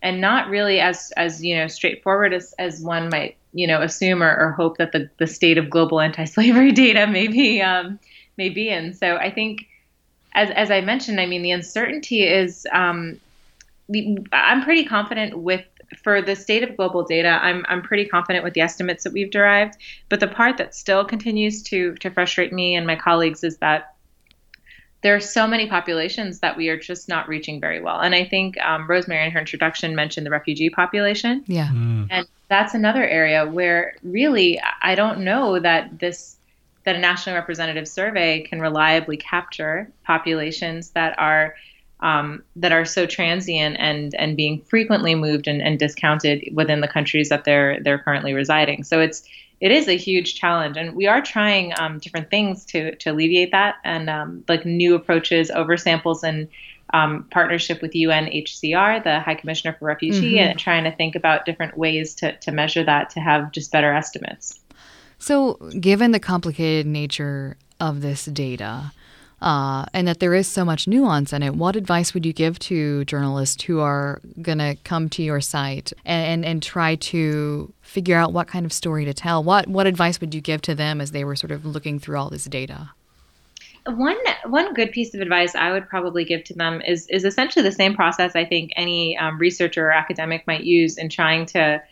and 0.00 0.20
not 0.20 0.48
really 0.48 0.78
as 0.78 1.12
as 1.16 1.44
you 1.44 1.56
know 1.56 1.66
straightforward 1.66 2.32
as, 2.32 2.54
as 2.58 2.80
one 2.80 3.08
might 3.08 3.36
you 3.52 3.66
know 3.66 3.82
assume 3.82 4.22
or, 4.22 4.36
or 4.36 4.52
hope 4.52 4.78
that 4.78 4.92
the, 4.92 5.10
the 5.18 5.26
state 5.26 5.58
of 5.58 5.68
global 5.68 6.00
anti-slavery 6.00 6.72
data 6.84 7.06
may 7.06 7.26
be 7.26 7.60
um, 7.60 7.98
may 8.36 8.48
be 8.48 8.68
in. 8.68 8.94
So 8.94 9.16
I 9.16 9.30
think 9.30 9.66
as 10.34 10.50
as 10.50 10.70
I 10.70 10.80
mentioned, 10.82 11.20
I 11.20 11.26
mean 11.26 11.42
the 11.42 11.50
uncertainty 11.50 12.22
is 12.22 12.66
um, 12.72 13.20
I'm 14.32 14.62
pretty 14.62 14.84
confident 14.84 15.38
with 15.38 15.64
for 16.02 16.20
the 16.20 16.36
state 16.36 16.62
of 16.62 16.76
global 16.76 17.02
data, 17.02 17.38
I'm 17.42 17.64
I'm 17.68 17.82
pretty 17.82 18.06
confident 18.06 18.44
with 18.44 18.54
the 18.54 18.60
estimates 18.60 19.04
that 19.04 19.12
we've 19.12 19.30
derived. 19.30 19.76
But 20.08 20.20
the 20.20 20.28
part 20.28 20.58
that 20.58 20.74
still 20.74 21.04
continues 21.04 21.62
to 21.64 21.94
to 21.96 22.10
frustrate 22.10 22.52
me 22.52 22.74
and 22.74 22.86
my 22.86 22.96
colleagues 22.96 23.44
is 23.44 23.58
that 23.58 23.94
there 25.02 25.14
are 25.14 25.20
so 25.20 25.46
many 25.46 25.68
populations 25.68 26.40
that 26.40 26.56
we 26.56 26.68
are 26.68 26.76
just 26.76 27.08
not 27.08 27.28
reaching 27.28 27.60
very 27.60 27.80
well. 27.80 28.00
And 28.00 28.14
I 28.14 28.24
think 28.24 28.58
um, 28.60 28.88
Rosemary 28.88 29.26
in 29.26 29.30
her 29.30 29.38
introduction 29.38 29.94
mentioned 29.94 30.26
the 30.26 30.30
refugee 30.30 30.70
population. 30.70 31.44
Yeah. 31.46 31.68
Mm. 31.68 32.08
And 32.10 32.26
that's 32.48 32.74
another 32.74 33.06
area 33.06 33.46
where 33.46 33.94
really 34.02 34.60
I 34.82 34.94
don't 34.94 35.20
know 35.20 35.58
that 35.60 35.98
this 35.98 36.36
that 36.84 36.96
a 36.96 36.98
national 36.98 37.36
representative 37.36 37.86
survey 37.86 38.40
can 38.40 38.60
reliably 38.60 39.16
capture 39.16 39.90
populations 40.04 40.90
that 40.90 41.18
are 41.18 41.54
um, 42.00 42.42
that 42.56 42.72
are 42.72 42.84
so 42.84 43.06
transient 43.06 43.76
and 43.78 44.14
and 44.14 44.36
being 44.36 44.62
frequently 44.62 45.14
moved 45.14 45.48
and, 45.48 45.60
and 45.60 45.78
discounted 45.78 46.48
within 46.54 46.80
the 46.80 46.88
countries 46.88 47.28
that 47.28 47.44
they're 47.44 47.82
they're 47.82 47.98
currently 47.98 48.34
residing. 48.34 48.84
So 48.84 49.00
it's 49.00 49.24
it 49.60 49.72
is 49.72 49.88
a 49.88 49.96
huge 49.96 50.36
challenge, 50.36 50.76
and 50.76 50.94
we 50.94 51.06
are 51.06 51.20
trying 51.20 51.72
um, 51.78 51.98
different 51.98 52.30
things 52.30 52.64
to 52.66 52.94
to 52.96 53.10
alleviate 53.10 53.50
that, 53.50 53.76
and 53.84 54.08
um, 54.08 54.44
like 54.48 54.64
new 54.64 54.94
approaches, 54.94 55.50
oversamples, 55.50 56.22
and 56.22 56.48
um, 56.94 57.26
partnership 57.30 57.82
with 57.82 57.92
UNHCR, 57.92 59.02
the 59.02 59.20
High 59.20 59.34
Commissioner 59.34 59.76
for 59.78 59.86
Refugee, 59.86 60.34
mm-hmm. 60.34 60.50
and 60.50 60.58
trying 60.58 60.84
to 60.84 60.92
think 60.94 61.16
about 61.16 61.44
different 61.44 61.76
ways 61.76 62.14
to 62.16 62.36
to 62.38 62.52
measure 62.52 62.84
that 62.84 63.10
to 63.10 63.20
have 63.20 63.50
just 63.50 63.72
better 63.72 63.92
estimates. 63.92 64.60
So, 65.18 65.54
given 65.80 66.12
the 66.12 66.20
complicated 66.20 66.86
nature 66.86 67.56
of 67.80 68.00
this 68.00 68.26
data, 68.26 68.92
uh, 69.40 69.86
and 69.92 70.08
that 70.08 70.18
there 70.20 70.34
is 70.34 70.48
so 70.48 70.64
much 70.64 70.88
nuance 70.88 71.32
in 71.32 71.42
it. 71.42 71.54
What 71.54 71.76
advice 71.76 72.12
would 72.12 72.26
you 72.26 72.32
give 72.32 72.58
to 72.60 73.04
journalists 73.04 73.62
who 73.62 73.80
are 73.80 74.20
going 74.42 74.58
to 74.58 74.76
come 74.84 75.08
to 75.10 75.22
your 75.22 75.40
site 75.40 75.92
and, 76.04 76.26
and, 76.26 76.44
and, 76.44 76.62
try 76.62 76.96
to 76.96 77.72
figure 77.80 78.16
out 78.16 78.32
what 78.32 78.48
kind 78.48 78.66
of 78.66 78.72
story 78.72 79.04
to 79.04 79.14
tell? 79.14 79.44
What, 79.44 79.68
what 79.68 79.86
advice 79.86 80.20
would 80.20 80.34
you 80.34 80.40
give 80.40 80.60
to 80.62 80.74
them 80.74 81.00
as 81.00 81.12
they 81.12 81.24
were 81.24 81.36
sort 81.36 81.52
of 81.52 81.64
looking 81.64 82.00
through 82.00 82.18
all 82.18 82.30
this 82.30 82.46
data? 82.46 82.90
One 83.86 84.18
one 84.44 84.74
good 84.74 84.92
piece 84.92 85.14
of 85.14 85.22
advice 85.22 85.54
I 85.54 85.72
would 85.72 85.88
probably 85.88 86.22
give 86.22 86.44
to 86.44 86.54
them 86.54 86.82
is 86.82 87.06
is 87.08 87.24
essentially 87.24 87.62
the 87.62 87.72
same 87.72 87.94
process 87.94 88.36
I 88.36 88.44
think 88.44 88.70
any 88.76 89.16
um, 89.16 89.38
researcher 89.38 89.86
or 89.86 89.92
academic 89.92 90.46
might 90.46 90.64
use 90.64 90.98
in 90.98 91.08
trying 91.08 91.46
to 91.46 91.82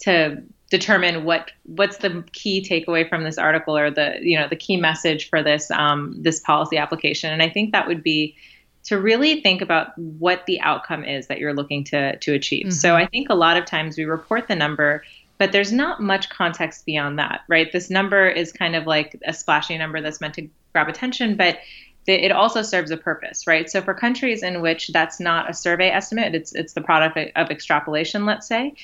to 0.00 0.42
determine 0.78 1.22
what 1.22 1.52
what's 1.66 1.98
the 1.98 2.24
key 2.32 2.60
takeaway 2.60 3.08
from 3.08 3.22
this 3.22 3.38
article 3.38 3.76
or 3.76 3.92
the 3.92 4.18
you 4.20 4.36
know 4.36 4.48
the 4.48 4.56
key 4.56 4.76
message 4.76 5.28
for 5.28 5.40
this 5.40 5.70
um, 5.70 6.16
this 6.20 6.40
policy 6.40 6.76
application 6.76 7.32
and 7.32 7.42
i 7.42 7.48
think 7.48 7.70
that 7.70 7.86
would 7.86 8.02
be 8.02 8.36
to 8.82 9.00
really 9.00 9.40
think 9.40 9.62
about 9.62 9.96
what 9.96 10.44
the 10.46 10.60
outcome 10.60 11.04
is 11.04 11.28
that 11.28 11.38
you're 11.38 11.54
looking 11.54 11.84
to 11.84 12.16
to 12.16 12.32
achieve 12.32 12.66
mm-hmm. 12.66 12.72
so 12.72 12.96
i 12.96 13.06
think 13.06 13.28
a 13.30 13.36
lot 13.36 13.56
of 13.56 13.64
times 13.64 13.96
we 13.96 14.04
report 14.04 14.48
the 14.48 14.56
number 14.56 15.04
but 15.38 15.52
there's 15.52 15.72
not 15.72 16.00
much 16.00 16.28
context 16.28 16.84
beyond 16.84 17.20
that 17.20 17.42
right 17.46 17.70
this 17.72 17.88
number 17.88 18.28
is 18.28 18.52
kind 18.52 18.74
of 18.74 18.84
like 18.84 19.16
a 19.24 19.32
splashy 19.32 19.78
number 19.78 20.00
that's 20.00 20.20
meant 20.20 20.34
to 20.34 20.48
grab 20.72 20.88
attention 20.88 21.36
but 21.36 21.58
it 22.06 22.32
also 22.32 22.60
serves 22.60 22.90
a 22.90 22.98
purpose, 22.98 23.46
right? 23.46 23.70
So 23.70 23.80
for 23.80 23.94
countries 23.94 24.42
in 24.42 24.60
which 24.60 24.88
that's 24.88 25.18
not 25.20 25.48
a 25.48 25.54
survey 25.54 25.88
estimate, 25.88 26.34
it's 26.34 26.54
it's 26.54 26.74
the 26.74 26.82
product 26.82 27.16
of 27.34 27.50
extrapolation, 27.50 28.26
let's 28.26 28.46
say, 28.46 28.74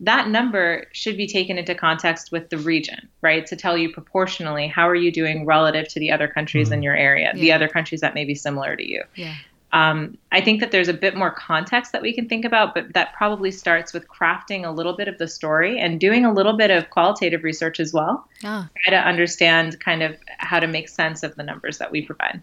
that 0.00 0.28
number 0.28 0.84
should 0.92 1.16
be 1.16 1.26
taken 1.26 1.56
into 1.56 1.74
context 1.74 2.30
with 2.30 2.50
the 2.50 2.58
region, 2.58 3.08
right? 3.22 3.46
To 3.46 3.56
tell 3.56 3.78
you 3.78 3.92
proportionally 3.92 4.66
how 4.66 4.88
are 4.88 4.94
you 4.94 5.10
doing 5.10 5.46
relative 5.46 5.88
to 5.88 6.00
the 6.00 6.10
other 6.10 6.28
countries 6.28 6.68
mm-hmm. 6.68 6.74
in 6.74 6.82
your 6.82 6.96
area, 6.96 7.32
yeah. 7.34 7.40
the 7.40 7.52
other 7.52 7.68
countries 7.68 8.00
that 8.02 8.14
may 8.14 8.24
be 8.24 8.34
similar 8.34 8.76
to 8.76 8.86
you. 8.86 9.02
Yeah. 9.14 9.34
Um, 9.72 10.16
I 10.32 10.40
think 10.40 10.60
that 10.60 10.70
there's 10.70 10.88
a 10.88 10.94
bit 10.94 11.16
more 11.16 11.30
context 11.30 11.92
that 11.92 12.00
we 12.00 12.12
can 12.12 12.28
think 12.28 12.44
about, 12.44 12.72
but 12.72 12.92
that 12.94 13.12
probably 13.14 13.50
starts 13.50 13.92
with 13.92 14.06
crafting 14.08 14.64
a 14.64 14.70
little 14.70 14.94
bit 14.94 15.08
of 15.08 15.18
the 15.18 15.28
story 15.28 15.78
and 15.78 15.98
doing 15.98 16.24
a 16.24 16.32
little 16.32 16.56
bit 16.56 16.70
of 16.70 16.88
qualitative 16.90 17.42
research 17.42 17.80
as 17.80 17.92
well. 17.92 18.26
Ah. 18.44 18.68
Try 18.84 18.92
to 18.92 19.06
understand 19.06 19.80
kind 19.80 20.02
of 20.02 20.16
how 20.38 20.60
to 20.60 20.66
make 20.66 20.88
sense 20.88 21.22
of 21.22 21.34
the 21.36 21.42
numbers 21.42 21.78
that 21.78 21.90
we 21.90 22.02
provide. 22.02 22.42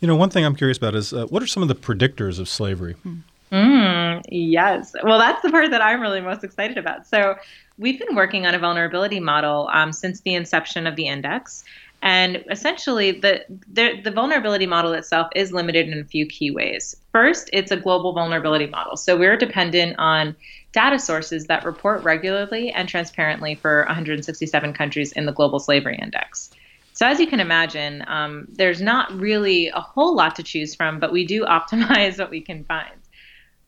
You 0.00 0.08
know, 0.08 0.16
one 0.16 0.30
thing 0.30 0.44
I'm 0.44 0.54
curious 0.54 0.78
about 0.78 0.94
is 0.94 1.12
uh, 1.12 1.26
what 1.26 1.42
are 1.42 1.46
some 1.46 1.62
of 1.62 1.68
the 1.68 1.74
predictors 1.74 2.38
of 2.38 2.48
slavery? 2.48 2.94
Hmm. 3.02 3.20
Mm, 3.54 4.22
yes. 4.32 4.92
Well, 5.04 5.20
that's 5.20 5.40
the 5.42 5.50
part 5.50 5.70
that 5.70 5.80
I'm 5.80 6.00
really 6.00 6.20
most 6.20 6.42
excited 6.42 6.76
about. 6.76 7.06
So, 7.06 7.36
we've 7.78 8.00
been 8.00 8.16
working 8.16 8.46
on 8.46 8.54
a 8.54 8.58
vulnerability 8.58 9.20
model 9.20 9.68
um, 9.72 9.92
since 9.92 10.20
the 10.22 10.34
inception 10.34 10.88
of 10.88 10.96
the 10.96 11.06
index. 11.06 11.62
And 12.02 12.44
essentially, 12.50 13.12
the, 13.12 13.44
the, 13.72 14.00
the 14.02 14.10
vulnerability 14.10 14.66
model 14.66 14.92
itself 14.92 15.28
is 15.36 15.52
limited 15.52 15.88
in 15.88 16.00
a 16.00 16.04
few 16.04 16.26
key 16.26 16.50
ways. 16.50 16.96
First, 17.12 17.48
it's 17.52 17.70
a 17.70 17.76
global 17.76 18.12
vulnerability 18.12 18.66
model. 18.66 18.96
So, 18.96 19.16
we're 19.16 19.36
dependent 19.36 20.00
on 20.00 20.34
data 20.72 20.98
sources 20.98 21.44
that 21.44 21.64
report 21.64 22.02
regularly 22.02 22.72
and 22.72 22.88
transparently 22.88 23.54
for 23.54 23.84
167 23.86 24.72
countries 24.72 25.12
in 25.12 25.26
the 25.26 25.32
Global 25.32 25.60
Slavery 25.60 25.96
Index. 26.02 26.50
So, 26.92 27.06
as 27.06 27.20
you 27.20 27.28
can 27.28 27.38
imagine, 27.38 28.02
um, 28.08 28.48
there's 28.50 28.80
not 28.80 29.12
really 29.12 29.68
a 29.68 29.80
whole 29.80 30.16
lot 30.16 30.34
to 30.36 30.42
choose 30.42 30.74
from, 30.74 30.98
but 30.98 31.12
we 31.12 31.24
do 31.24 31.44
optimize 31.44 32.18
what 32.18 32.30
we 32.30 32.40
can 32.40 32.64
find. 32.64 32.90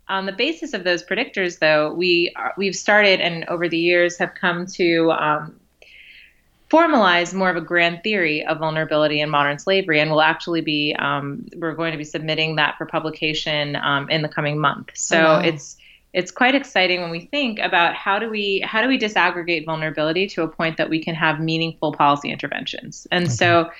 On 0.08 0.26
the 0.26 0.32
basis 0.32 0.72
of 0.72 0.84
those 0.84 1.04
predictors, 1.04 1.58
though, 1.58 1.92
we 1.92 2.32
are, 2.36 2.54
we've 2.56 2.76
started 2.76 3.20
and 3.20 3.44
over 3.48 3.68
the 3.68 3.78
years 3.78 4.16
have 4.18 4.34
come 4.34 4.66
to 4.66 5.10
um, 5.10 5.58
formalize 6.70 7.34
more 7.34 7.50
of 7.50 7.56
a 7.56 7.60
grand 7.60 8.02
theory 8.02 8.44
of 8.46 8.58
vulnerability 8.58 9.20
in 9.20 9.30
modern 9.30 9.58
slavery, 9.58 10.00
and 10.00 10.10
we'll 10.10 10.20
actually 10.20 10.60
be 10.60 10.94
um, 10.98 11.46
we're 11.56 11.74
going 11.74 11.92
to 11.92 11.98
be 11.98 12.04
submitting 12.04 12.56
that 12.56 12.76
for 12.76 12.86
publication 12.86 13.76
um, 13.76 14.08
in 14.10 14.22
the 14.22 14.28
coming 14.28 14.58
month. 14.58 14.90
So 14.94 15.18
oh, 15.18 15.22
wow. 15.24 15.40
it's 15.40 15.76
it's 16.12 16.30
quite 16.30 16.54
exciting 16.54 17.02
when 17.02 17.10
we 17.10 17.20
think 17.20 17.58
about 17.58 17.94
how 17.94 18.18
do 18.18 18.30
we 18.30 18.60
how 18.60 18.82
do 18.82 18.88
we 18.88 18.98
disaggregate 18.98 19.66
vulnerability 19.66 20.26
to 20.28 20.42
a 20.42 20.48
point 20.48 20.76
that 20.78 20.88
we 20.88 21.02
can 21.02 21.14
have 21.14 21.40
meaningful 21.40 21.92
policy 21.92 22.30
interventions. 22.30 23.06
And 23.10 23.26
okay. 23.26 23.34
so 23.34 23.70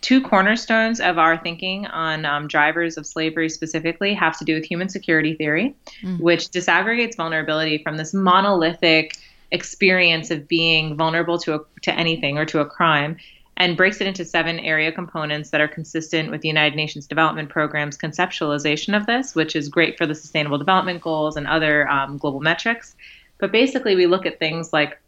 two 0.00 0.20
cornerstones 0.20 1.00
of 1.00 1.18
our 1.18 1.36
thinking 1.36 1.86
on 1.86 2.24
um, 2.24 2.48
drivers 2.48 2.96
of 2.96 3.06
slavery 3.06 3.48
specifically 3.48 4.14
have 4.14 4.38
to 4.38 4.44
do 4.44 4.54
with 4.54 4.64
human 4.64 4.88
security 4.88 5.34
theory, 5.34 5.74
mm. 6.02 6.20
which 6.20 6.50
disaggregates 6.50 7.16
vulnerability 7.16 7.82
from 7.82 7.96
this 7.96 8.12
monolithic 8.12 9.16
experience 9.50 10.30
of 10.30 10.46
being 10.46 10.96
vulnerable 10.96 11.38
to 11.38 11.54
a, 11.54 11.60
to 11.82 11.92
anything 11.92 12.38
or 12.38 12.44
to 12.44 12.60
a 12.60 12.66
crime 12.66 13.16
and 13.56 13.76
breaks 13.76 14.00
it 14.00 14.06
into 14.06 14.24
seven 14.24 14.58
area 14.60 14.90
components 14.90 15.50
that 15.50 15.60
are 15.60 15.68
consistent 15.68 16.30
with 16.30 16.40
the 16.40 16.48
United 16.48 16.76
Nations 16.76 17.06
Development 17.06 17.48
Program's 17.48 17.98
conceptualization 17.98 18.96
of 18.96 19.06
this, 19.06 19.34
which 19.34 19.54
is 19.54 19.68
great 19.68 19.98
for 19.98 20.06
the 20.06 20.14
Sustainable 20.14 20.56
Development 20.56 21.00
Goals 21.02 21.36
and 21.36 21.46
other 21.46 21.86
um, 21.88 22.16
global 22.16 22.40
metrics. 22.40 22.96
But 23.38 23.52
basically, 23.52 23.96
we 23.96 24.06
look 24.06 24.24
at 24.24 24.38
things 24.38 24.72
like 24.72 24.98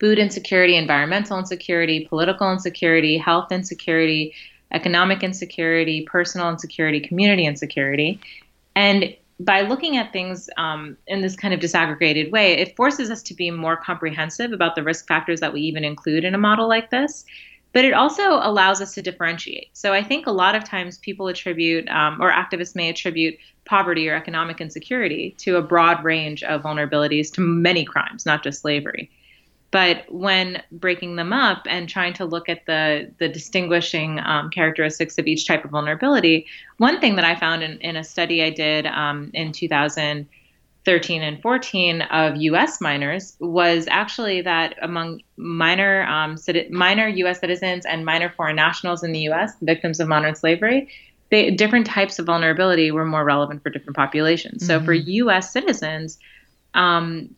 food 0.00 0.18
insecurity, 0.18 0.76
environmental 0.76 1.38
insecurity, 1.38 2.06
political 2.06 2.50
insecurity, 2.50 3.18
health 3.18 3.52
insecurity, 3.52 4.34
economic 4.72 5.22
insecurity, 5.22 6.06
personal 6.10 6.48
insecurity, 6.48 7.00
community 7.00 7.44
insecurity. 7.44 8.18
And 8.74 9.14
by 9.38 9.62
looking 9.62 9.96
at 9.96 10.12
things 10.12 10.48
um, 10.56 10.96
in 11.06 11.20
this 11.20 11.36
kind 11.36 11.52
of 11.52 11.60
disaggregated 11.60 12.30
way, 12.30 12.52
it 12.52 12.76
forces 12.76 13.10
us 13.10 13.22
to 13.24 13.34
be 13.34 13.50
more 13.50 13.76
comprehensive 13.76 14.52
about 14.52 14.74
the 14.74 14.82
risk 14.82 15.06
factors 15.06 15.40
that 15.40 15.52
we 15.52 15.60
even 15.62 15.84
include 15.84 16.24
in 16.24 16.34
a 16.34 16.38
model 16.38 16.68
like 16.68 16.90
this. 16.90 17.24
But 17.72 17.84
it 17.84 17.94
also 17.94 18.22
allows 18.22 18.80
us 18.80 18.94
to 18.94 19.02
differentiate. 19.02 19.68
So 19.74 19.92
I 19.92 20.02
think 20.02 20.26
a 20.26 20.32
lot 20.32 20.56
of 20.56 20.64
times 20.64 20.98
people 20.98 21.28
attribute, 21.28 21.88
um, 21.88 22.20
or 22.20 22.32
activists 22.32 22.74
may 22.74 22.88
attribute, 22.88 23.38
poverty 23.64 24.08
or 24.08 24.14
economic 24.14 24.60
insecurity 24.60 25.36
to 25.38 25.56
a 25.56 25.62
broad 25.62 26.02
range 26.02 26.42
of 26.42 26.62
vulnerabilities 26.62 27.32
to 27.34 27.40
many 27.40 27.84
crimes, 27.84 28.26
not 28.26 28.42
just 28.42 28.60
slavery. 28.60 29.10
But 29.70 30.04
when 30.12 30.62
breaking 30.72 31.16
them 31.16 31.32
up 31.32 31.66
and 31.68 31.88
trying 31.88 32.12
to 32.14 32.24
look 32.24 32.48
at 32.48 32.66
the 32.66 33.12
the 33.18 33.28
distinguishing 33.28 34.18
um, 34.20 34.50
characteristics 34.50 35.16
of 35.18 35.26
each 35.26 35.46
type 35.46 35.64
of 35.64 35.70
vulnerability, 35.70 36.46
one 36.78 37.00
thing 37.00 37.16
that 37.16 37.24
I 37.24 37.36
found 37.36 37.62
in, 37.62 37.78
in 37.78 37.96
a 37.96 38.02
study 38.02 38.42
I 38.42 38.50
did 38.50 38.86
um, 38.86 39.30
in 39.32 39.52
2013 39.52 41.22
and 41.22 41.40
14 41.40 42.02
of 42.02 42.36
U.S. 42.36 42.80
minors 42.80 43.36
was 43.38 43.86
actually 43.88 44.40
that 44.42 44.74
among 44.82 45.20
minor 45.36 46.02
um, 46.02 46.36
minor 46.70 47.06
U.S. 47.06 47.38
citizens 47.38 47.86
and 47.86 48.04
minor 48.04 48.30
foreign 48.36 48.56
nationals 48.56 49.04
in 49.04 49.12
the 49.12 49.20
U.S. 49.20 49.52
victims 49.62 50.00
of 50.00 50.08
modern 50.08 50.34
slavery, 50.34 50.88
they, 51.30 51.52
different 51.52 51.86
types 51.86 52.18
of 52.18 52.26
vulnerability 52.26 52.90
were 52.90 53.04
more 53.04 53.24
relevant 53.24 53.62
for 53.62 53.70
different 53.70 53.96
populations. 53.96 54.64
Mm-hmm. 54.64 54.80
So 54.80 54.84
for 54.84 54.94
U.S. 54.94 55.52
citizens, 55.52 56.18
um, 56.74 57.34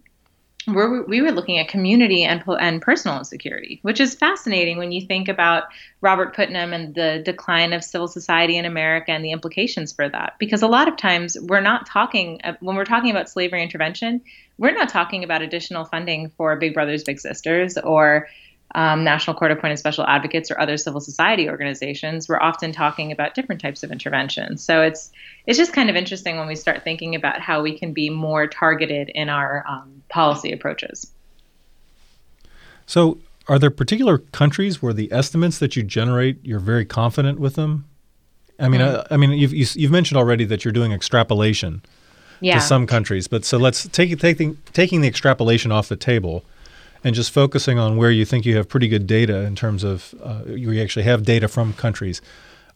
we're, 0.66 1.02
we 1.04 1.20
were 1.22 1.32
looking 1.32 1.58
at 1.58 1.68
community 1.68 2.24
and, 2.24 2.42
and 2.60 2.80
personal 2.80 3.18
insecurity, 3.18 3.80
which 3.82 4.00
is 4.00 4.14
fascinating 4.14 4.78
when 4.78 4.92
you 4.92 5.06
think 5.06 5.28
about 5.28 5.64
Robert 6.00 6.34
Putnam 6.34 6.72
and 6.72 6.94
the 6.94 7.22
decline 7.24 7.72
of 7.72 7.82
civil 7.82 8.08
society 8.08 8.56
in 8.56 8.64
America 8.64 9.10
and 9.10 9.24
the 9.24 9.32
implications 9.32 9.92
for 9.92 10.08
that. 10.08 10.34
Because 10.38 10.62
a 10.62 10.68
lot 10.68 10.88
of 10.88 10.96
times 10.96 11.36
we're 11.42 11.60
not 11.60 11.86
talking, 11.86 12.40
uh, 12.44 12.54
when 12.60 12.76
we're 12.76 12.84
talking 12.84 13.10
about 13.10 13.28
slavery 13.28 13.62
intervention, 13.62 14.20
we're 14.58 14.74
not 14.74 14.88
talking 14.88 15.24
about 15.24 15.42
additional 15.42 15.84
funding 15.84 16.30
for 16.36 16.54
Big 16.56 16.74
Brothers 16.74 17.04
Big 17.04 17.18
Sisters 17.18 17.76
or 17.78 18.28
um, 18.74 19.04
National 19.04 19.36
Court 19.36 19.50
appointed 19.50 19.78
special 19.78 20.06
advocates 20.06 20.50
or 20.50 20.58
other 20.58 20.76
civil 20.76 21.00
society 21.00 21.48
organizations, 21.48 22.28
we're 22.28 22.40
often 22.40 22.72
talking 22.72 23.12
about 23.12 23.34
different 23.34 23.60
types 23.60 23.82
of 23.82 23.92
interventions. 23.92 24.64
So 24.64 24.82
it's 24.82 25.10
it's 25.46 25.58
just 25.58 25.72
kind 25.72 25.90
of 25.90 25.96
interesting 25.96 26.38
when 26.38 26.48
we 26.48 26.54
start 26.54 26.82
thinking 26.82 27.14
about 27.14 27.40
how 27.40 27.62
we 27.62 27.78
can 27.78 27.92
be 27.92 28.08
more 28.08 28.46
targeted 28.46 29.10
in 29.10 29.28
our 29.28 29.64
um, 29.68 30.02
policy 30.08 30.52
approaches. 30.52 31.10
So, 32.86 33.18
are 33.48 33.58
there 33.58 33.70
particular 33.70 34.18
countries 34.18 34.80
where 34.80 34.92
the 34.92 35.12
estimates 35.12 35.58
that 35.58 35.76
you 35.76 35.82
generate 35.82 36.38
you're 36.44 36.60
very 36.60 36.84
confident 36.84 37.40
with 37.40 37.54
them? 37.54 37.86
I 38.58 38.68
mean, 38.68 38.80
mm. 38.80 39.06
I, 39.10 39.14
I, 39.14 39.16
mean, 39.16 39.32
you've 39.32 39.52
you've 39.52 39.90
mentioned 39.90 40.18
already 40.18 40.44
that 40.44 40.64
you're 40.64 40.72
doing 40.72 40.92
extrapolation 40.92 41.82
yeah. 42.40 42.54
to 42.54 42.60
some 42.60 42.86
countries, 42.86 43.28
but 43.28 43.44
so 43.44 43.58
let's 43.58 43.86
take 43.88 44.18
taking 44.18 44.56
taking 44.72 45.00
the 45.00 45.08
extrapolation 45.08 45.72
off 45.72 45.88
the 45.88 45.96
table 45.96 46.44
and 47.04 47.14
just 47.14 47.30
focusing 47.30 47.78
on 47.78 47.96
where 47.96 48.10
you 48.10 48.24
think 48.24 48.46
you 48.46 48.56
have 48.56 48.68
pretty 48.68 48.88
good 48.88 49.06
data 49.06 49.40
in 49.42 49.56
terms 49.56 49.84
of 49.84 50.14
uh, 50.22 50.42
you 50.46 50.80
actually 50.80 51.04
have 51.04 51.24
data 51.24 51.48
from 51.48 51.72
countries. 51.72 52.20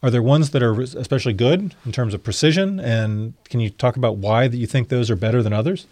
Are 0.03 0.11
there 0.11 0.21
ones 0.21 0.51
that 0.51 0.61
are 0.61 0.79
especially 0.79 1.33
good 1.33 1.73
in 1.85 1.91
terms 1.91 2.13
of 2.13 2.23
precision? 2.23 2.79
And 2.79 3.33
can 3.45 3.59
you 3.59 3.69
talk 3.69 3.97
about 3.97 4.17
why 4.17 4.47
that 4.47 4.57
you 4.57 4.67
think 4.67 4.89
those 4.89 5.09
are 5.09 5.15
better 5.15 5.41
than 5.41 5.53
others? 5.53 5.87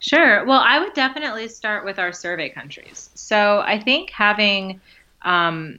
Sure. 0.00 0.44
Well, 0.44 0.60
I 0.60 0.78
would 0.78 0.92
definitely 0.92 1.48
start 1.48 1.84
with 1.84 1.98
our 1.98 2.12
survey 2.12 2.50
countries. 2.50 3.08
So 3.14 3.60
I 3.64 3.78
think 3.80 4.10
having 4.10 4.80
um, 5.22 5.78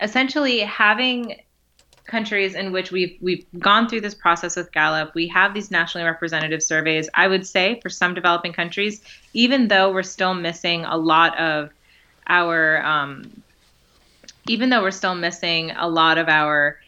essentially 0.00 0.60
having 0.60 1.36
countries 2.06 2.54
in 2.54 2.70
which 2.72 2.90
we've 2.92 3.16
we've 3.20 3.46
gone 3.58 3.88
through 3.88 4.02
this 4.02 4.14
process 4.14 4.56
with 4.56 4.70
Gallup. 4.72 5.14
We 5.14 5.26
have 5.28 5.54
these 5.54 5.70
nationally 5.70 6.06
representative 6.06 6.62
surveys. 6.62 7.08
I 7.14 7.28
would 7.28 7.46
say 7.46 7.80
for 7.80 7.88
some 7.88 8.14
developing 8.14 8.52
countries, 8.52 9.02
even 9.32 9.68
though 9.68 9.92
we're 9.92 10.02
still 10.02 10.34
missing 10.34 10.84
a 10.84 10.96
lot 10.96 11.38
of 11.38 11.70
our, 12.26 12.84
um, 12.84 13.42
even 14.46 14.70
though 14.70 14.82
we're 14.82 14.90
still 14.90 15.14
missing 15.14 15.70
a 15.72 15.88
lot 15.88 16.18
of 16.18 16.28
our, 16.28 16.78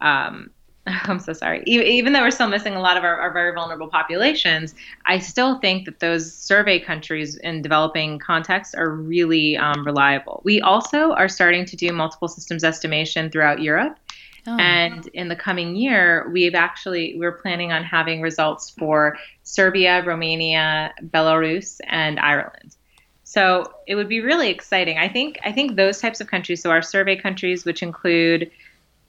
um, 0.00 0.50
I'm 0.86 1.18
so 1.18 1.32
sorry. 1.32 1.62
Even 1.66 2.12
though 2.12 2.22
we're 2.22 2.30
still 2.30 2.48
missing 2.48 2.74
a 2.74 2.80
lot 2.80 2.96
of 2.96 3.02
our, 3.02 3.16
our, 3.16 3.32
very 3.32 3.52
vulnerable 3.52 3.88
populations, 3.88 4.74
I 5.04 5.18
still 5.18 5.58
think 5.58 5.84
that 5.86 5.98
those 5.98 6.32
survey 6.32 6.78
countries 6.78 7.36
in 7.36 7.60
developing 7.60 8.20
contexts 8.20 8.74
are 8.74 8.90
really 8.90 9.56
um, 9.56 9.84
reliable. 9.84 10.42
We 10.44 10.60
also 10.60 11.12
are 11.12 11.28
starting 11.28 11.64
to 11.66 11.76
do 11.76 11.92
multiple 11.92 12.28
systems 12.28 12.62
estimation 12.62 13.30
throughout 13.30 13.60
Europe. 13.60 13.98
Oh. 14.46 14.56
And 14.58 15.06
in 15.08 15.28
the 15.28 15.36
coming 15.36 15.76
year, 15.76 16.28
we've 16.30 16.54
actually 16.54 17.16
we're 17.18 17.32
planning 17.32 17.72
on 17.72 17.82
having 17.84 18.20
results 18.20 18.70
for 18.70 19.18
Serbia, 19.42 20.04
Romania, 20.04 20.94
Belarus, 21.02 21.80
and 21.86 22.20
Ireland. 22.20 22.76
So 23.24 23.72
it 23.86 23.96
would 23.96 24.08
be 24.08 24.20
really 24.20 24.50
exciting. 24.50 24.98
I 24.98 25.08
think 25.08 25.38
I 25.44 25.52
think 25.52 25.76
those 25.76 26.00
types 26.00 26.20
of 26.20 26.28
countries, 26.28 26.62
so 26.62 26.70
our 26.70 26.82
survey 26.82 27.16
countries, 27.16 27.64
which 27.64 27.82
include, 27.82 28.50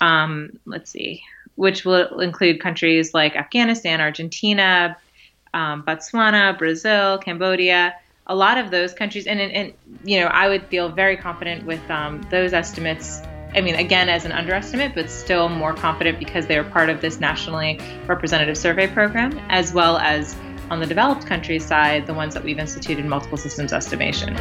um, 0.02 0.60
let's 0.66 0.90
see, 0.90 1.22
which 1.56 1.86
will 1.86 2.20
include 2.20 2.60
countries 2.60 3.14
like 3.14 3.36
Afghanistan, 3.36 4.02
Argentina, 4.02 4.98
um, 5.54 5.84
Botswana, 5.84 6.58
Brazil, 6.58 7.20
Cambodia. 7.20 7.96
A 8.30 8.36
lot 8.36 8.58
of 8.58 8.72
those 8.72 8.94
countries, 8.94 9.26
and, 9.26 9.40
and, 9.40 9.52
and 9.54 9.74
you 10.04 10.20
know, 10.20 10.26
I 10.26 10.50
would 10.50 10.66
feel 10.66 10.90
very 10.90 11.16
confident 11.16 11.66
with 11.66 11.90
um, 11.90 12.22
those 12.30 12.52
estimates 12.52 13.22
I 13.54 13.62
mean, 13.62 13.76
again, 13.76 14.10
as 14.10 14.26
an 14.26 14.32
underestimate, 14.32 14.94
but 14.94 15.10
still 15.10 15.50
more 15.50 15.74
confident 15.74 16.20
because 16.20 16.48
they 16.48 16.58
are 16.58 16.64
part 16.64 16.90
of 16.90 17.02
this 17.02 17.20
nationally 17.20 17.80
representative 18.06 18.58
survey 18.58 18.88
program, 18.88 19.40
as 19.50 19.74
well 19.74 19.98
as 19.98 20.36
on 20.70 20.80
the 20.80 20.86
developed 20.86 21.26
countries 21.26 21.66
side, 21.66 22.06
the 22.08 22.14
ones 22.14 22.34
that 22.34 22.44
we've 22.44 22.60
instituted 22.60 23.06
multiple 23.06 23.38
systems 23.38 23.74
estimation. 23.74 24.36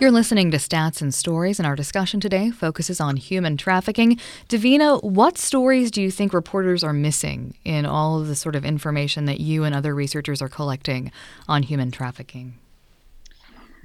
You're 0.00 0.10
listening 0.10 0.50
to 0.50 0.56
Stats 0.56 1.00
and 1.00 1.14
Stories, 1.14 1.60
and 1.60 1.66
our 1.66 1.76
discussion 1.76 2.18
today 2.18 2.50
focuses 2.50 3.00
on 3.00 3.16
human 3.16 3.56
trafficking. 3.56 4.18
Davina, 4.48 5.00
what 5.00 5.38
stories 5.38 5.92
do 5.92 6.02
you 6.02 6.10
think 6.10 6.32
reporters 6.32 6.82
are 6.82 6.92
missing 6.92 7.54
in 7.64 7.86
all 7.86 8.20
of 8.20 8.26
the 8.26 8.34
sort 8.34 8.56
of 8.56 8.64
information 8.64 9.26
that 9.26 9.38
you 9.38 9.62
and 9.62 9.76
other 9.76 9.94
researchers 9.94 10.42
are 10.42 10.48
collecting 10.48 11.12
on 11.46 11.62
human 11.62 11.92
trafficking? 11.92 12.54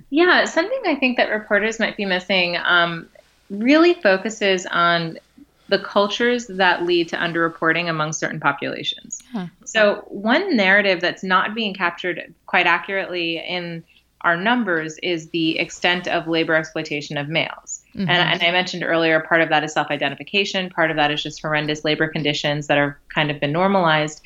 Yeah, 0.10 0.46
something 0.46 0.82
I 0.86 0.96
think 0.96 1.17
that 1.17 1.30
reporters 1.30 1.80
might 1.80 1.98
be 1.98 2.06
missing 2.06 2.58
um, 2.58 3.10
really 3.50 3.93
focuses 3.93 4.65
on 4.65 5.17
the 5.70 5.80
cultures 5.80 6.48
that 6.48 6.86
lead 6.86 7.10
to 7.10 7.17
underreporting 7.17 7.89
among 7.89 8.13
certain 8.13 8.39
populations. 8.39 9.22
Huh. 9.34 9.48
So, 9.65 10.06
one 10.08 10.56
narrative 10.56 11.02
that's 11.02 11.24
not 11.24 11.54
being 11.54 11.74
captured 11.74 12.34
quite 12.46 12.67
accurately 12.67 13.38
in 13.38 13.84
our 14.22 14.38
numbers 14.38 14.98
is 15.04 15.30
the 15.30 15.60
extent 15.60 16.08
of 16.08 16.28
labor 16.28 16.56
exploitation 16.56 17.17
of 17.17 17.28
males. 17.28 17.84
Mm-hmm. 17.89 18.10
And, 18.10 18.12
and, 18.12 18.43
I 18.43 18.52
mentioned 18.52 18.84
earlier, 18.84 19.20
part 19.20 19.41
of 19.41 19.50
that 19.50 19.63
is 19.63 19.74
self 19.74 19.89
identification, 19.89 20.70
part 20.70 20.89
of 20.89 20.98
that 20.98 21.12
is 21.12 21.22
just 21.22 21.41
horrendous 21.41 21.84
labor 21.84 22.08
conditions 22.08 22.67
that 22.67 22.78
are 22.78 22.98
kind 23.13 23.30
of 23.30 23.39
been 23.39 23.52
normalized. 23.52 24.22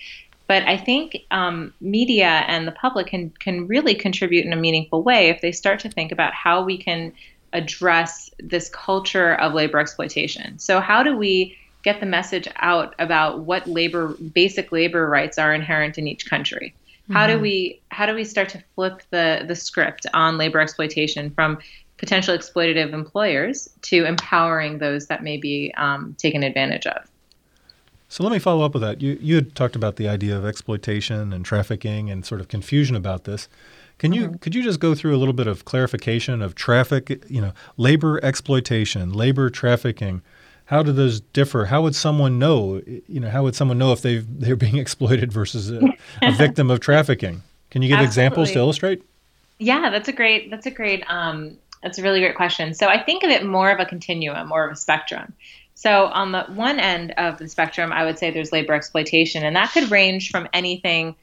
But 0.51 0.67
I 0.67 0.75
think 0.75 1.15
um, 1.31 1.73
media 1.79 2.43
and 2.45 2.67
the 2.67 2.73
public 2.73 3.07
can 3.07 3.29
can 3.39 3.67
really 3.67 3.95
contribute 3.95 4.45
in 4.45 4.51
a 4.51 4.57
meaningful 4.57 5.01
way 5.01 5.29
if 5.29 5.39
they 5.39 5.53
start 5.53 5.79
to 5.79 5.89
think 5.89 6.11
about 6.11 6.33
how 6.33 6.61
we 6.61 6.77
can 6.77 7.13
address 7.53 8.29
this 8.37 8.67
culture 8.67 9.35
of 9.35 9.53
labor 9.53 9.79
exploitation. 9.79 10.59
So 10.59 10.81
how 10.81 11.03
do 11.03 11.15
we 11.15 11.55
get 11.83 12.01
the 12.01 12.05
message 12.05 12.49
out 12.57 12.95
about 12.99 13.45
what 13.45 13.65
labor 13.65 14.09
basic 14.33 14.73
labor 14.73 15.07
rights 15.07 15.37
are 15.37 15.53
inherent 15.53 15.97
in 15.97 16.05
each 16.05 16.29
country? 16.29 16.75
How 17.13 17.27
do 17.27 17.39
we 17.39 17.81
how 17.87 18.05
do 18.05 18.13
we 18.13 18.25
start 18.25 18.49
to 18.49 18.61
flip 18.75 19.03
the 19.09 19.45
the 19.47 19.55
script 19.55 20.05
on 20.13 20.37
labor 20.37 20.59
exploitation 20.59 21.29
from 21.29 21.59
potential 21.95 22.37
exploitative 22.37 22.91
employers 22.91 23.69
to 23.83 24.03
empowering 24.03 24.79
those 24.79 25.07
that 25.07 25.23
may 25.23 25.37
be 25.37 25.73
um, 25.77 26.13
taken 26.19 26.43
advantage 26.43 26.87
of? 26.87 27.10
So 28.11 28.25
let 28.25 28.33
me 28.33 28.39
follow 28.39 28.65
up 28.65 28.73
with 28.73 28.81
that. 28.81 28.99
You 28.99 29.17
you 29.21 29.35
had 29.35 29.55
talked 29.55 29.73
about 29.73 29.95
the 29.95 30.09
idea 30.09 30.37
of 30.37 30.45
exploitation 30.45 31.31
and 31.31 31.45
trafficking 31.45 32.11
and 32.11 32.25
sort 32.25 32.41
of 32.41 32.49
confusion 32.49 32.97
about 32.97 33.23
this. 33.23 33.47
Can 33.99 34.11
you 34.11 34.23
mm-hmm. 34.23 34.35
could 34.35 34.53
you 34.53 34.61
just 34.61 34.81
go 34.81 34.93
through 34.93 35.15
a 35.15 35.19
little 35.19 35.33
bit 35.33 35.47
of 35.47 35.63
clarification 35.63 36.41
of 36.41 36.53
traffic, 36.53 37.23
you 37.29 37.39
know, 37.39 37.53
labor 37.77 38.19
exploitation, 38.21 39.13
labor 39.13 39.49
trafficking? 39.49 40.21
How 40.65 40.83
do 40.83 40.91
those 40.91 41.21
differ? 41.21 41.67
How 41.67 41.83
would 41.83 41.95
someone 41.95 42.37
know, 42.37 42.81
you 42.85 43.21
know, 43.21 43.29
how 43.29 43.43
would 43.43 43.55
someone 43.55 43.77
know 43.77 43.93
if 43.93 44.01
they 44.01 44.17
they're 44.17 44.57
being 44.57 44.75
exploited 44.85 45.31
versus 45.31 45.71
a, 45.71 45.79
a 46.21 46.31
victim 46.37 46.69
of 46.69 46.81
trafficking? 46.81 47.43
Can 47.69 47.81
you 47.81 47.87
give 47.87 47.99
Absolutely. 47.99 48.07
examples 48.07 48.51
to 48.51 48.59
illustrate? 48.59 49.03
Yeah, 49.57 49.89
that's 49.89 50.09
a 50.09 50.13
great 50.13 50.51
that's 50.51 50.65
a 50.65 50.71
great 50.71 51.09
um, 51.09 51.57
that's 51.81 51.97
a 51.97 52.03
really 52.03 52.19
great 52.19 52.35
question. 52.35 52.73
So 52.73 52.87
I 52.87 53.01
think 53.01 53.23
of 53.23 53.29
it 53.29 53.45
more 53.45 53.71
of 53.71 53.79
a 53.79 53.85
continuum, 53.85 54.49
more 54.49 54.65
of 54.65 54.73
a 54.73 54.75
spectrum. 54.75 55.33
So 55.81 56.05
on 56.05 56.31
the 56.31 56.43
one 56.43 56.79
end 56.79 57.09
of 57.17 57.39
the 57.39 57.49
spectrum, 57.49 57.91
I 57.91 58.05
would 58.05 58.19
say 58.19 58.29
there's 58.29 58.51
labor 58.51 58.75
exploitation, 58.75 59.43
and 59.43 59.55
that 59.55 59.71
could 59.71 59.89
range 59.89 60.29
from 60.29 60.47
anything, 60.53 61.15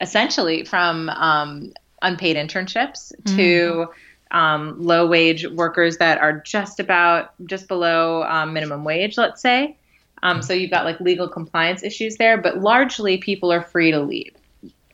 essentially 0.00 0.64
from 0.64 1.10
um, 1.10 1.74
unpaid 2.00 2.36
internships 2.36 3.12
mm-hmm. 3.12 3.36
to 3.36 3.86
um, 4.30 4.82
low 4.82 5.06
wage 5.06 5.46
workers 5.46 5.98
that 5.98 6.22
are 6.22 6.40
just 6.40 6.80
about 6.80 7.34
just 7.44 7.68
below 7.68 8.22
um, 8.22 8.54
minimum 8.54 8.82
wage, 8.82 9.18
let's 9.18 9.42
say. 9.42 9.76
Um, 10.22 10.40
so 10.40 10.54
you've 10.54 10.70
got 10.70 10.86
like 10.86 11.00
legal 11.00 11.28
compliance 11.28 11.82
issues 11.82 12.16
there, 12.16 12.38
but 12.38 12.56
largely 12.56 13.18
people 13.18 13.52
are 13.52 13.60
free 13.60 13.90
to 13.90 14.00
leave. 14.00 14.32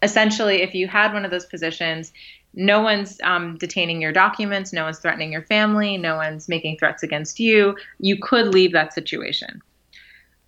Essentially, 0.03 0.63
if 0.63 0.75
you 0.75 0.89
had 0.89 1.13
one 1.13 1.25
of 1.25 1.31
those 1.31 1.47
positions, 1.47 2.13
no 2.57 2.81
one's 2.81 3.21
um, 3.23 3.57
detaining 3.59 4.01
your 4.01 4.13
documents, 4.13 4.73
no 4.73 4.85
one's 4.85 4.99
threatening 4.99 5.33
your 5.33 5.43
family, 5.43 5.97
no 5.97 6.17
one's 6.17 6.49
making 6.49 6.79
threats 6.79 7.03
against 7.03 7.41
you. 7.41 7.77
You 7.99 8.19
could 8.21 8.49
leave 8.49 8.73
that 8.73 8.93
situation. 8.93 9.61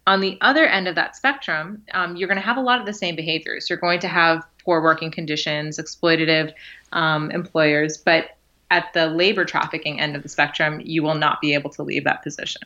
On 0.06 0.20
the 0.20 0.38
other 0.40 0.66
end 0.66 0.86
of 0.86 0.94
that 0.94 1.16
spectrum, 1.16 1.82
um, 1.92 2.14
you're 2.14 2.28
going 2.28 2.40
to 2.40 2.46
have 2.46 2.56
a 2.56 2.62
lot 2.62 2.78
of 2.78 2.86
the 2.86 2.94
same 2.94 3.16
behaviors. 3.16 3.68
You're 3.68 3.78
going 3.78 3.98
to 4.00 4.08
have 4.08 4.44
poor 4.64 4.80
working 4.80 5.10
conditions, 5.10 5.78
exploitative 5.78 6.52
um, 6.92 7.30
employers, 7.32 7.96
but 7.96 8.36
at 8.70 8.92
the 8.94 9.08
labor 9.08 9.44
trafficking 9.44 10.00
end 10.00 10.14
of 10.14 10.22
the 10.22 10.28
spectrum, 10.28 10.80
you 10.84 11.02
will 11.02 11.14
not 11.14 11.40
be 11.40 11.54
able 11.54 11.70
to 11.70 11.82
leave 11.82 12.04
that 12.04 12.22
position. 12.22 12.62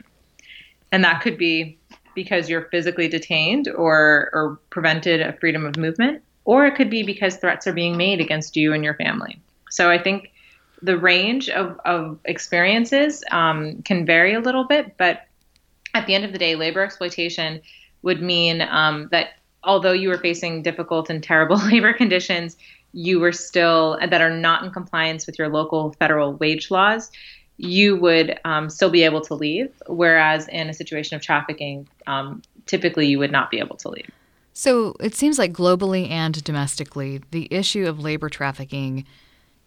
And 0.92 1.04
that 1.04 1.22
could 1.22 1.38
be 1.38 1.78
because 2.14 2.48
you're 2.48 2.68
physically 2.70 3.08
detained 3.08 3.68
or, 3.68 4.30
or 4.32 4.58
prevented 4.70 5.20
a 5.20 5.32
freedom 5.34 5.64
of 5.64 5.76
movement, 5.76 6.22
or 6.44 6.66
it 6.66 6.74
could 6.74 6.90
be 6.90 7.02
because 7.02 7.36
threats 7.36 7.66
are 7.66 7.72
being 7.72 7.96
made 7.96 8.20
against 8.20 8.56
you 8.56 8.72
and 8.72 8.84
your 8.84 8.94
family. 8.94 9.40
So 9.70 9.90
I 9.90 10.02
think 10.02 10.32
the 10.82 10.98
range 10.98 11.48
of, 11.48 11.78
of 11.84 12.18
experiences 12.24 13.22
um, 13.30 13.82
can 13.82 14.06
vary 14.06 14.34
a 14.34 14.40
little 14.40 14.64
bit, 14.64 14.96
but 14.96 15.26
at 15.94 16.06
the 16.06 16.14
end 16.14 16.24
of 16.24 16.32
the 16.32 16.38
day, 16.38 16.56
labor 16.56 16.82
exploitation 16.82 17.60
would 18.02 18.22
mean 18.22 18.62
um, 18.62 19.08
that 19.10 19.34
although 19.62 19.92
you 19.92 20.08
were 20.08 20.18
facing 20.18 20.62
difficult 20.62 21.10
and 21.10 21.22
terrible 21.22 21.56
labor 21.66 21.92
conditions, 21.92 22.56
you 22.92 23.20
were 23.20 23.32
still 23.32 23.98
that 24.00 24.20
are 24.20 24.36
not 24.36 24.64
in 24.64 24.70
compliance 24.70 25.26
with 25.26 25.38
your 25.38 25.48
local 25.48 25.92
federal 25.98 26.32
wage 26.34 26.70
laws, 26.70 27.10
you 27.56 27.96
would 27.96 28.38
um, 28.44 28.70
still 28.70 28.90
be 28.90 29.04
able 29.04 29.20
to 29.20 29.34
leave. 29.34 29.70
Whereas 29.86 30.48
in 30.48 30.68
a 30.68 30.74
situation 30.74 31.14
of 31.16 31.22
trafficking, 31.22 31.86
um, 32.06 32.42
typically 32.66 33.06
you 33.06 33.18
would 33.18 33.30
not 33.30 33.50
be 33.50 33.58
able 33.58 33.76
to 33.76 33.90
leave. 33.90 34.10
So 34.52 34.94
it 35.00 35.14
seems 35.14 35.38
like 35.38 35.52
globally 35.52 36.10
and 36.10 36.42
domestically, 36.44 37.22
the 37.30 37.48
issue 37.50 37.86
of 37.86 38.00
labor 38.00 38.28
trafficking 38.28 39.06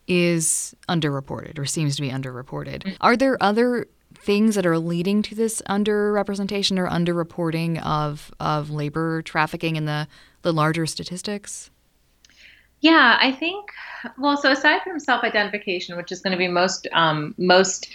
is 0.08 0.76
underreported 0.90 1.58
or 1.58 1.66
seems 1.66 1.96
to 1.96 2.02
be 2.02 2.10
underreported. 2.10 2.84
Mm-hmm. 2.84 2.96
Are 3.02 3.16
there 3.16 3.42
other 3.42 3.88
things 4.16 4.56
that 4.56 4.66
are 4.66 4.78
leading 4.78 5.22
to 5.24 5.36
this 5.36 5.62
underrepresentation 5.68 6.78
or 6.78 6.88
underreporting 6.88 7.84
of 7.84 8.32
of 8.40 8.70
labor 8.70 9.22
trafficking 9.22 9.76
in 9.76 9.86
the 9.86 10.08
the 10.42 10.54
larger 10.54 10.86
statistics? 10.86 11.70
Yeah, 12.82 13.18
I 13.20 13.32
think. 13.32 13.70
Well, 14.18 14.36
so 14.36 14.52
aside 14.52 14.82
from 14.82 15.00
self-identification, 15.00 15.96
which 15.96 16.12
is 16.12 16.20
going 16.20 16.32
to 16.32 16.38
be 16.38 16.50
most 16.50 16.88
um, 16.92 17.34
most 17.38 17.88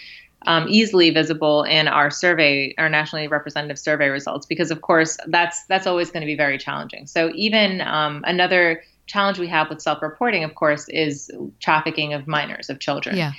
um, 0.47 0.67
easily 0.69 1.09
visible 1.09 1.63
in 1.63 1.87
our 1.87 2.09
survey, 2.09 2.73
our 2.77 2.89
nationally 2.89 3.27
representative 3.27 3.77
survey 3.77 4.07
results, 4.07 4.45
because 4.45 4.71
of 4.71 4.81
course 4.81 5.17
that's 5.27 5.63
that's 5.65 5.85
always 5.85 6.11
going 6.11 6.21
to 6.21 6.27
be 6.27 6.35
very 6.35 6.57
challenging. 6.57 7.07
So 7.07 7.31
even 7.35 7.81
um, 7.81 8.23
another 8.25 8.83
challenge 9.05 9.39
we 9.39 9.47
have 9.47 9.69
with 9.69 9.81
self-reporting, 9.81 10.43
of 10.43 10.55
course, 10.55 10.87
is 10.89 11.31
trafficking 11.59 12.13
of 12.13 12.27
minors, 12.27 12.69
of 12.69 12.79
children. 12.79 13.17
Yeah. 13.17 13.33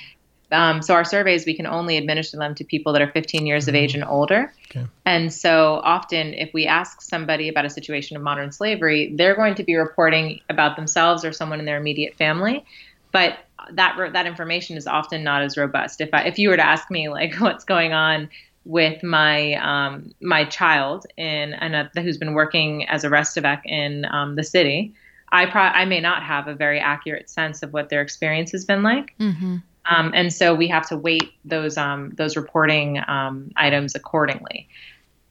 Um, 0.51 0.81
so 0.81 0.93
our 0.93 1.05
surveys, 1.05 1.45
we 1.45 1.55
can 1.55 1.65
only 1.65 1.95
administer 1.95 2.37
them 2.37 2.53
to 2.55 2.65
people 2.65 2.91
that 2.93 3.01
are 3.01 3.09
15 3.11 3.45
years 3.45 3.69
of 3.69 3.75
age 3.75 3.95
and 3.95 4.03
older. 4.03 4.53
Okay. 4.69 4.85
And 5.05 5.33
so 5.33 5.79
often, 5.83 6.33
if 6.33 6.53
we 6.53 6.67
ask 6.67 7.01
somebody 7.01 7.47
about 7.47 7.65
a 7.65 7.69
situation 7.69 8.17
of 8.17 8.23
modern 8.23 8.51
slavery, 8.51 9.13
they're 9.15 9.35
going 9.35 9.55
to 9.55 9.63
be 9.63 9.75
reporting 9.75 10.41
about 10.49 10.75
themselves 10.75 11.23
or 11.23 11.31
someone 11.31 11.59
in 11.59 11.65
their 11.65 11.77
immediate 11.77 12.15
family. 12.15 12.65
But 13.13 13.39
that 13.75 14.13
that 14.13 14.25
information 14.25 14.77
is 14.77 14.87
often 14.87 15.23
not 15.23 15.41
as 15.41 15.57
robust. 15.57 16.01
If 16.01 16.09
I, 16.13 16.23
if 16.23 16.39
you 16.39 16.49
were 16.49 16.57
to 16.57 16.65
ask 16.65 16.89
me 16.89 17.09
like 17.09 17.35
what's 17.39 17.63
going 17.63 17.93
on 17.93 18.29
with 18.65 19.01
my 19.03 19.53
um, 19.55 20.13
my 20.21 20.45
child 20.45 21.05
in 21.17 21.53
and 21.53 21.89
who's 21.95 22.17
been 22.17 22.33
working 22.33 22.87
as 22.87 23.03
a 23.03 23.09
restavek 23.09 23.61
in 23.65 24.05
um, 24.05 24.35
the 24.35 24.43
city, 24.43 24.93
I 25.31 25.45
pro- 25.45 25.61
I 25.61 25.85
may 25.85 25.99
not 25.99 26.23
have 26.23 26.47
a 26.47 26.53
very 26.53 26.79
accurate 26.79 27.29
sense 27.29 27.63
of 27.63 27.73
what 27.73 27.89
their 27.89 28.01
experience 28.01 28.51
has 28.51 28.65
been 28.65 28.83
like. 28.83 29.15
Mm-hmm. 29.19 29.57
Um, 29.89 30.11
and 30.13 30.31
so 30.31 30.53
we 30.53 30.67
have 30.67 30.87
to 30.89 30.97
weight 30.97 31.31
those 31.43 31.77
um, 31.77 32.11
those 32.11 32.35
reporting 32.35 33.01
um, 33.07 33.51
items 33.55 33.95
accordingly. 33.95 34.67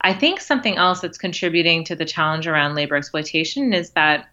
I 0.01 0.15
think 0.15 0.41
something 0.41 0.77
else 0.77 1.01
that's 1.01 1.19
contributing 1.19 1.85
to 1.85 1.95
the 1.95 2.05
challenge 2.05 2.47
around 2.47 2.75
labor 2.75 2.97
exploitation 2.97 3.73
is 3.73 3.91
that 3.91 4.29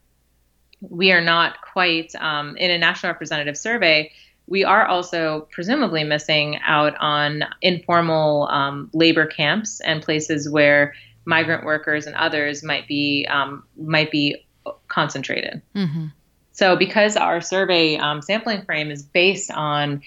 we 0.82 1.12
are 1.12 1.22
not 1.22 1.62
quite 1.62 2.14
um, 2.16 2.56
in 2.58 2.72
a 2.72 2.78
national 2.78 3.12
representative 3.12 3.58
survey. 3.58 4.12
We 4.48 4.64
are 4.64 4.86
also 4.86 5.48
presumably 5.52 6.04
missing 6.04 6.60
out 6.66 6.96
on 7.00 7.44
informal 7.62 8.48
um, 8.50 8.90
labor 8.94 9.26
camps 9.26 9.82
and 9.82 10.02
places 10.02 10.50
where 10.50 10.94
migrant 11.26 11.66
workers 11.66 12.08
and 12.08 12.16
others 12.16 12.64
might 12.64 12.88
be 12.88 13.28
um, 13.30 13.64
might 13.78 14.12
be 14.12 14.46
concentrated. 14.88 15.62
Mm-hmm. 15.76 16.06
So, 16.54 16.76
because 16.76 17.16
our 17.16 17.40
survey 17.40 17.98
um, 17.98 18.22
sampling 18.24 18.64
frame 18.64 18.90
is 18.90 19.04
based 19.04 19.52
on 19.52 20.02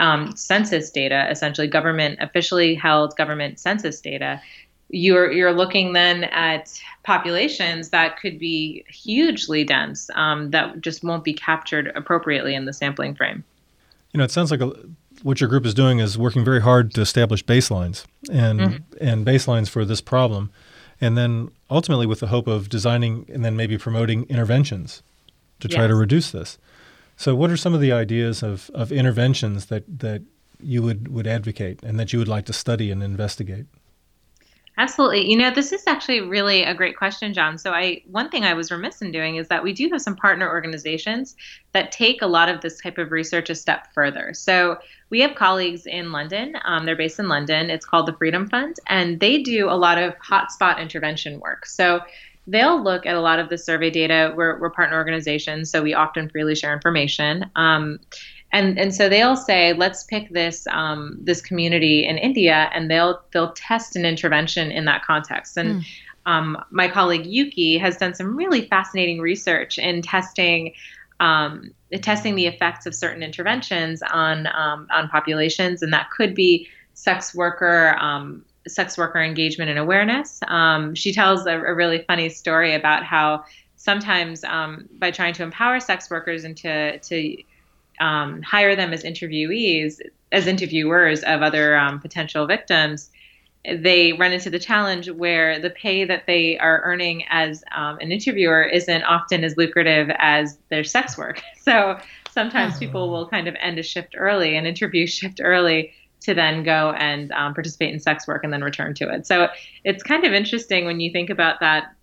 um, 0.00 0.34
census 0.34 0.90
data, 0.90 1.28
essentially 1.30 1.68
government 1.68 2.18
officially 2.20 2.74
held 2.74 3.14
government 3.16 3.60
census 3.60 4.00
data, 4.00 4.42
you're 4.92 5.32
you're 5.32 5.52
looking 5.52 5.94
then 5.94 6.24
at 6.24 6.80
populations 7.02 7.88
that 7.88 8.18
could 8.20 8.38
be 8.38 8.84
hugely 8.88 9.64
dense 9.64 10.08
um, 10.14 10.50
that 10.50 10.80
just 10.80 11.02
won't 11.02 11.24
be 11.24 11.32
captured 11.32 11.90
appropriately 11.96 12.54
in 12.54 12.66
the 12.66 12.72
sampling 12.72 13.14
frame. 13.14 13.42
You 14.12 14.18
know, 14.18 14.24
it 14.24 14.30
sounds 14.30 14.50
like 14.50 14.60
a, 14.60 14.72
what 15.22 15.40
your 15.40 15.48
group 15.48 15.66
is 15.66 15.74
doing 15.74 15.98
is 15.98 16.16
working 16.16 16.44
very 16.44 16.60
hard 16.60 16.92
to 16.94 17.00
establish 17.00 17.44
baselines 17.44 18.04
and 18.30 18.60
mm-hmm. 18.60 18.76
and 19.00 19.26
baselines 19.26 19.68
for 19.68 19.84
this 19.84 20.00
problem, 20.00 20.52
and 21.00 21.18
then 21.18 21.50
ultimately 21.70 22.06
with 22.06 22.20
the 22.20 22.28
hope 22.28 22.46
of 22.46 22.68
designing 22.68 23.26
and 23.32 23.44
then 23.44 23.56
maybe 23.56 23.78
promoting 23.78 24.24
interventions 24.28 25.02
to 25.60 25.68
try 25.68 25.82
yes. 25.82 25.88
to 25.88 25.94
reduce 25.94 26.30
this. 26.30 26.58
So, 27.16 27.34
what 27.34 27.50
are 27.50 27.56
some 27.56 27.72
of 27.72 27.80
the 27.80 27.92
ideas 27.92 28.42
of, 28.42 28.70
of 28.74 28.90
interventions 28.90 29.66
that, 29.66 29.84
that 30.00 30.22
you 30.60 30.82
would, 30.82 31.08
would 31.08 31.26
advocate 31.26 31.82
and 31.82 31.98
that 32.00 32.12
you 32.12 32.18
would 32.18 32.28
like 32.28 32.46
to 32.46 32.52
study 32.52 32.90
and 32.90 33.02
investigate? 33.02 33.66
Absolutely. 34.78 35.30
You 35.30 35.36
know, 35.36 35.50
this 35.50 35.70
is 35.70 35.86
actually 35.86 36.22
really 36.22 36.62
a 36.62 36.74
great 36.74 36.96
question, 36.96 37.34
John. 37.34 37.58
So 37.58 37.72
I 37.72 38.02
one 38.06 38.30
thing 38.30 38.44
I 38.44 38.54
was 38.54 38.70
remiss 38.70 39.02
in 39.02 39.12
doing 39.12 39.36
is 39.36 39.48
that 39.48 39.62
we 39.62 39.74
do 39.74 39.88
have 39.92 40.00
some 40.00 40.16
partner 40.16 40.48
organizations 40.48 41.36
that 41.72 41.92
take 41.92 42.22
a 42.22 42.26
lot 42.26 42.48
of 42.48 42.62
this 42.62 42.80
type 42.80 42.96
of 42.96 43.12
research 43.12 43.50
a 43.50 43.54
step 43.54 43.92
further. 43.92 44.32
So 44.32 44.78
we 45.10 45.20
have 45.20 45.34
colleagues 45.34 45.84
in 45.84 46.10
London. 46.10 46.56
Um, 46.64 46.86
they're 46.86 46.96
based 46.96 47.18
in 47.18 47.28
London. 47.28 47.68
It's 47.68 47.84
called 47.84 48.06
the 48.06 48.14
Freedom 48.14 48.48
Fund, 48.48 48.76
and 48.86 49.20
they 49.20 49.42
do 49.42 49.68
a 49.68 49.76
lot 49.76 49.98
of 49.98 50.14
hotspot 50.18 50.80
intervention 50.80 51.38
work. 51.40 51.66
So 51.66 52.00
they'll 52.46 52.82
look 52.82 53.04
at 53.04 53.14
a 53.14 53.20
lot 53.20 53.38
of 53.38 53.50
the 53.50 53.58
survey 53.58 53.90
data. 53.90 54.32
We're, 54.34 54.58
we're 54.58 54.70
partner 54.70 54.96
organizations, 54.96 55.70
so 55.70 55.82
we 55.82 55.92
often 55.92 56.30
freely 56.30 56.54
share 56.54 56.72
information. 56.72 57.50
Um, 57.56 58.00
and 58.52 58.78
and 58.78 58.94
so 58.94 59.08
they'll 59.08 59.36
say, 59.36 59.72
let's 59.72 60.04
pick 60.04 60.30
this 60.30 60.66
um, 60.70 61.18
this 61.20 61.40
community 61.40 62.06
in 62.06 62.18
India, 62.18 62.70
and 62.74 62.90
they'll 62.90 63.22
they'll 63.32 63.52
test 63.52 63.96
an 63.96 64.04
intervention 64.04 64.70
in 64.70 64.84
that 64.84 65.04
context. 65.04 65.56
And 65.56 65.82
mm. 65.82 65.84
um, 66.26 66.62
my 66.70 66.88
colleague 66.88 67.26
Yuki 67.26 67.78
has 67.78 67.96
done 67.96 68.14
some 68.14 68.36
really 68.36 68.66
fascinating 68.66 69.20
research 69.20 69.78
in 69.78 70.02
testing. 70.02 70.72
Um, 71.20 71.72
testing 72.00 72.34
the 72.34 72.46
effects 72.46 72.84
of 72.84 72.96
certain 72.96 73.22
interventions 73.22 74.02
on 74.02 74.48
um, 74.48 74.88
on 74.90 75.08
populations, 75.08 75.80
and 75.80 75.92
that 75.92 76.10
could 76.10 76.34
be 76.34 76.68
sex 76.94 77.34
worker 77.34 77.96
um, 78.00 78.44
sex 78.66 78.98
worker 78.98 79.22
engagement 79.22 79.70
and 79.70 79.78
awareness. 79.78 80.40
Um, 80.48 80.94
she 80.94 81.12
tells 81.12 81.46
a, 81.46 81.58
a, 81.58 81.74
really 81.74 82.04
funny 82.06 82.28
story 82.28 82.74
about 82.74 83.04
how 83.04 83.44
sometimes 83.76 84.42
um, 84.44 84.88
by 84.98 85.10
trying 85.10 85.34
to 85.34 85.42
empower 85.42 85.80
sex 85.80 86.10
workers 86.10 86.44
and 86.44 86.56
to 86.58 86.98
to 86.98 87.36
um, 88.00 88.42
hire 88.42 88.76
them 88.76 88.92
as 88.92 89.02
interviewees, 89.02 90.00
as 90.30 90.46
interviewers 90.46 91.22
of 91.22 91.42
other 91.42 91.76
um, 91.76 92.00
potential 92.00 92.46
victims, 92.46 93.10
they 93.64 94.12
run 94.12 94.32
into 94.32 94.50
the 94.50 94.58
challenge 94.58 95.08
where 95.08 95.60
the 95.60 95.70
pay 95.70 96.04
that 96.04 96.24
they 96.26 96.58
are 96.58 96.80
earning 96.82 97.24
as 97.30 97.62
um, 97.74 97.98
an 98.00 98.10
interviewer 98.10 98.64
isn't 98.64 99.02
often 99.04 99.44
as 99.44 99.56
lucrative 99.56 100.10
as 100.18 100.58
their 100.68 100.84
sex 100.84 101.16
work. 101.16 101.42
So 101.62 101.96
sometimes 102.32 102.76
people 102.80 103.08
will 103.08 103.28
kind 103.28 103.46
of 103.46 103.54
end 103.60 103.78
a 103.78 103.84
shift 103.84 104.16
early, 104.18 104.56
an 104.56 104.66
interview 104.66 105.06
shift 105.18 105.40
early, 105.40 105.92
to 106.22 106.34
then 106.34 106.64
go 106.64 106.92
and 106.92 107.30
um, 107.30 107.54
participate 107.54 107.92
in 107.92 108.00
sex 108.00 108.26
work 108.26 108.42
and 108.42 108.52
then 108.52 108.64
return 108.64 108.94
to 108.94 109.08
it. 109.12 109.28
So 109.28 109.48
it's 109.84 110.02
kind 110.02 110.24
of 110.24 110.32
interesting 110.32 110.84
when 110.84 110.98
you 110.98 111.12
think 111.12 111.30
about 111.30 111.60
that 111.60 111.94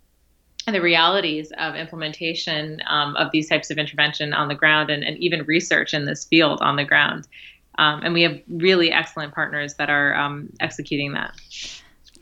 the 0.72 0.80
realities 0.80 1.52
of 1.58 1.74
implementation 1.74 2.80
um, 2.88 3.16
of 3.16 3.30
these 3.32 3.48
types 3.48 3.70
of 3.70 3.78
intervention 3.78 4.32
on 4.32 4.48
the 4.48 4.54
ground 4.54 4.90
and, 4.90 5.02
and 5.02 5.16
even 5.18 5.44
research 5.44 5.94
in 5.94 6.06
this 6.06 6.24
field 6.24 6.60
on 6.62 6.76
the 6.76 6.84
ground. 6.84 7.26
Um, 7.78 8.02
and 8.02 8.12
we 8.12 8.22
have 8.22 8.40
really 8.48 8.92
excellent 8.92 9.34
partners 9.34 9.74
that 9.74 9.88
are 9.88 10.14
um, 10.14 10.52
executing 10.60 11.12
that. 11.12 11.32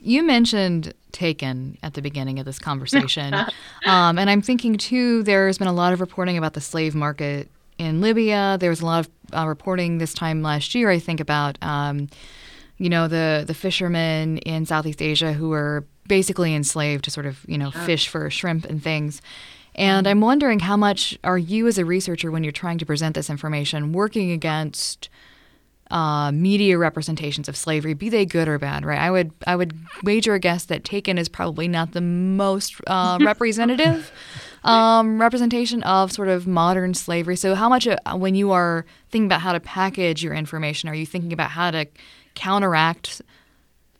You 0.01 0.23
mentioned 0.23 0.93
Taken 1.11 1.77
at 1.81 1.95
the 1.95 2.01
beginning 2.01 2.39
of 2.39 2.45
this 2.45 2.59
conversation. 2.59 3.33
um, 3.85 4.19
and 4.19 4.29
I'm 4.29 4.41
thinking, 4.41 4.77
too, 4.77 5.23
there's 5.23 5.57
been 5.57 5.67
a 5.67 5.73
lot 5.73 5.91
of 5.91 5.99
reporting 5.99 6.37
about 6.37 6.53
the 6.53 6.61
slave 6.61 6.93
market 6.93 7.49
in 7.79 7.99
Libya. 7.99 8.57
There 8.59 8.69
was 8.69 8.81
a 8.81 8.85
lot 8.85 8.99
of 9.05 9.09
uh, 9.35 9.47
reporting 9.47 9.97
this 9.97 10.13
time 10.13 10.43
last 10.43 10.75
year, 10.75 10.89
I 10.89 10.99
think, 10.99 11.19
about. 11.19 11.57
Um, 11.63 12.09
you 12.79 12.89
know 12.89 13.07
the 13.07 13.43
the 13.45 13.53
fishermen 13.53 14.39
in 14.39 14.65
Southeast 14.65 15.01
Asia 15.01 15.33
who 15.33 15.49
were 15.49 15.85
basically 16.09 16.53
enslaved 16.53 17.05
to 17.05 17.11
sort 17.11 17.25
of 17.25 17.45
you 17.47 17.57
know 17.57 17.71
fish 17.71 18.09
for 18.09 18.29
shrimp 18.29 18.65
and 18.65 18.83
things. 18.83 19.21
And 19.75 20.07
I'm 20.07 20.19
wondering 20.19 20.59
how 20.59 20.75
much 20.75 21.17
are 21.23 21.37
you 21.37 21.65
as 21.67 21.77
a 21.77 21.85
researcher 21.85 22.31
when 22.31 22.43
you're 22.43 22.51
trying 22.51 22.79
to 22.79 22.85
present 22.85 23.15
this 23.15 23.29
information 23.29 23.93
working 23.93 24.31
against 24.31 25.07
uh, 25.89 26.31
media 26.31 26.77
representations 26.77 27.47
of 27.47 27.55
slavery, 27.55 27.93
be 27.93 28.09
they 28.09 28.25
good 28.25 28.47
or 28.47 28.59
bad, 28.59 28.85
right? 28.85 28.99
I 28.99 29.09
would 29.09 29.31
I 29.47 29.55
would 29.55 29.73
wager 30.03 30.33
a 30.33 30.39
guess 30.39 30.65
that 30.65 30.83
Taken 30.83 31.17
is 31.17 31.29
probably 31.29 31.67
not 31.67 31.93
the 31.93 32.01
most 32.01 32.75
uh, 32.87 33.17
representative 33.21 34.11
um, 34.63 35.19
representation 35.19 35.81
of 35.83 36.11
sort 36.11 36.27
of 36.27 36.45
modern 36.45 36.93
slavery. 36.93 37.35
So, 37.35 37.55
how 37.55 37.69
much 37.69 37.87
uh, 37.87 37.97
when 38.15 38.35
you 38.35 38.51
are 38.51 38.85
thinking 39.09 39.25
about 39.25 39.41
how 39.41 39.53
to 39.53 39.59
package 39.59 40.23
your 40.23 40.33
information, 40.33 40.89
are 40.89 40.95
you 40.95 41.05
thinking 41.05 41.33
about 41.33 41.51
how 41.51 41.71
to 41.71 41.87
counteract 42.35 43.21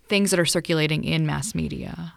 things 0.10 0.32
that 0.32 0.40
are 0.40 0.46
circulating 0.46 1.04
in 1.04 1.26
mass 1.26 1.56
media? 1.56 2.14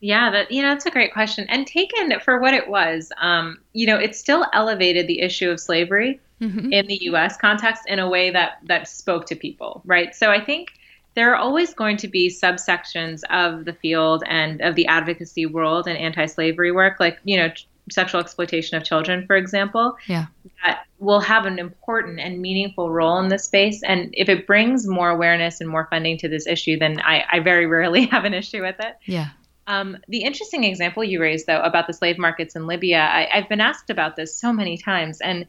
Yeah, 0.00 0.30
that 0.30 0.50
you 0.50 0.62
know 0.62 0.68
that's 0.68 0.86
a 0.86 0.90
great 0.90 1.12
question. 1.12 1.46
And 1.48 1.66
taken 1.66 2.18
for 2.20 2.40
what 2.40 2.54
it 2.54 2.68
was, 2.68 3.12
um, 3.20 3.58
you 3.72 3.86
know, 3.86 3.96
it 3.96 4.16
still 4.16 4.46
elevated 4.52 5.06
the 5.06 5.20
issue 5.20 5.48
of 5.50 5.60
slavery 5.60 6.20
mm-hmm. 6.40 6.72
in 6.72 6.86
the 6.86 6.98
U.S. 7.02 7.36
context 7.36 7.84
in 7.86 7.98
a 7.98 8.08
way 8.08 8.30
that 8.30 8.58
that 8.64 8.88
spoke 8.88 9.26
to 9.26 9.36
people, 9.36 9.80
right? 9.84 10.14
So 10.14 10.30
I 10.30 10.44
think 10.44 10.72
there 11.14 11.30
are 11.32 11.36
always 11.36 11.72
going 11.74 11.98
to 11.98 12.08
be 12.08 12.28
subsections 12.28 13.22
of 13.30 13.64
the 13.64 13.74
field 13.74 14.24
and 14.26 14.60
of 14.60 14.74
the 14.74 14.86
advocacy 14.86 15.46
world 15.46 15.86
and 15.86 15.96
anti-slavery 15.96 16.72
work, 16.72 16.98
like 16.98 17.18
you 17.24 17.36
know, 17.36 17.50
sexual 17.90 18.20
exploitation 18.20 18.76
of 18.76 18.84
children, 18.84 19.26
for 19.26 19.36
example, 19.36 19.96
yeah. 20.06 20.26
that 20.64 20.84
will 20.98 21.20
have 21.20 21.46
an 21.46 21.58
important 21.58 22.20
and 22.20 22.40
meaningful 22.40 22.90
role 22.90 23.18
in 23.18 23.28
this 23.28 23.44
space. 23.44 23.82
And 23.82 24.10
if 24.12 24.28
it 24.28 24.46
brings 24.46 24.86
more 24.86 25.10
awareness 25.10 25.60
and 25.60 25.68
more 25.68 25.86
funding 25.90 26.16
to 26.18 26.28
this 26.28 26.46
issue, 26.46 26.78
then 26.78 27.00
I, 27.00 27.24
I 27.30 27.40
very 27.40 27.66
rarely 27.66 28.06
have 28.12 28.24
an 28.24 28.34
issue 28.34 28.62
with 28.62 28.76
it. 28.78 28.96
Yeah. 29.06 29.30
Um, 29.66 29.96
the 30.08 30.22
interesting 30.22 30.64
example 30.64 31.04
you 31.04 31.20
raised, 31.20 31.46
though, 31.46 31.60
about 31.60 31.86
the 31.86 31.92
slave 31.92 32.18
markets 32.18 32.56
in 32.56 32.66
Libya, 32.66 32.98
I, 32.98 33.28
I've 33.32 33.48
been 33.48 33.60
asked 33.60 33.90
about 33.90 34.16
this 34.16 34.36
so 34.36 34.52
many 34.52 34.76
times, 34.76 35.20
and 35.20 35.46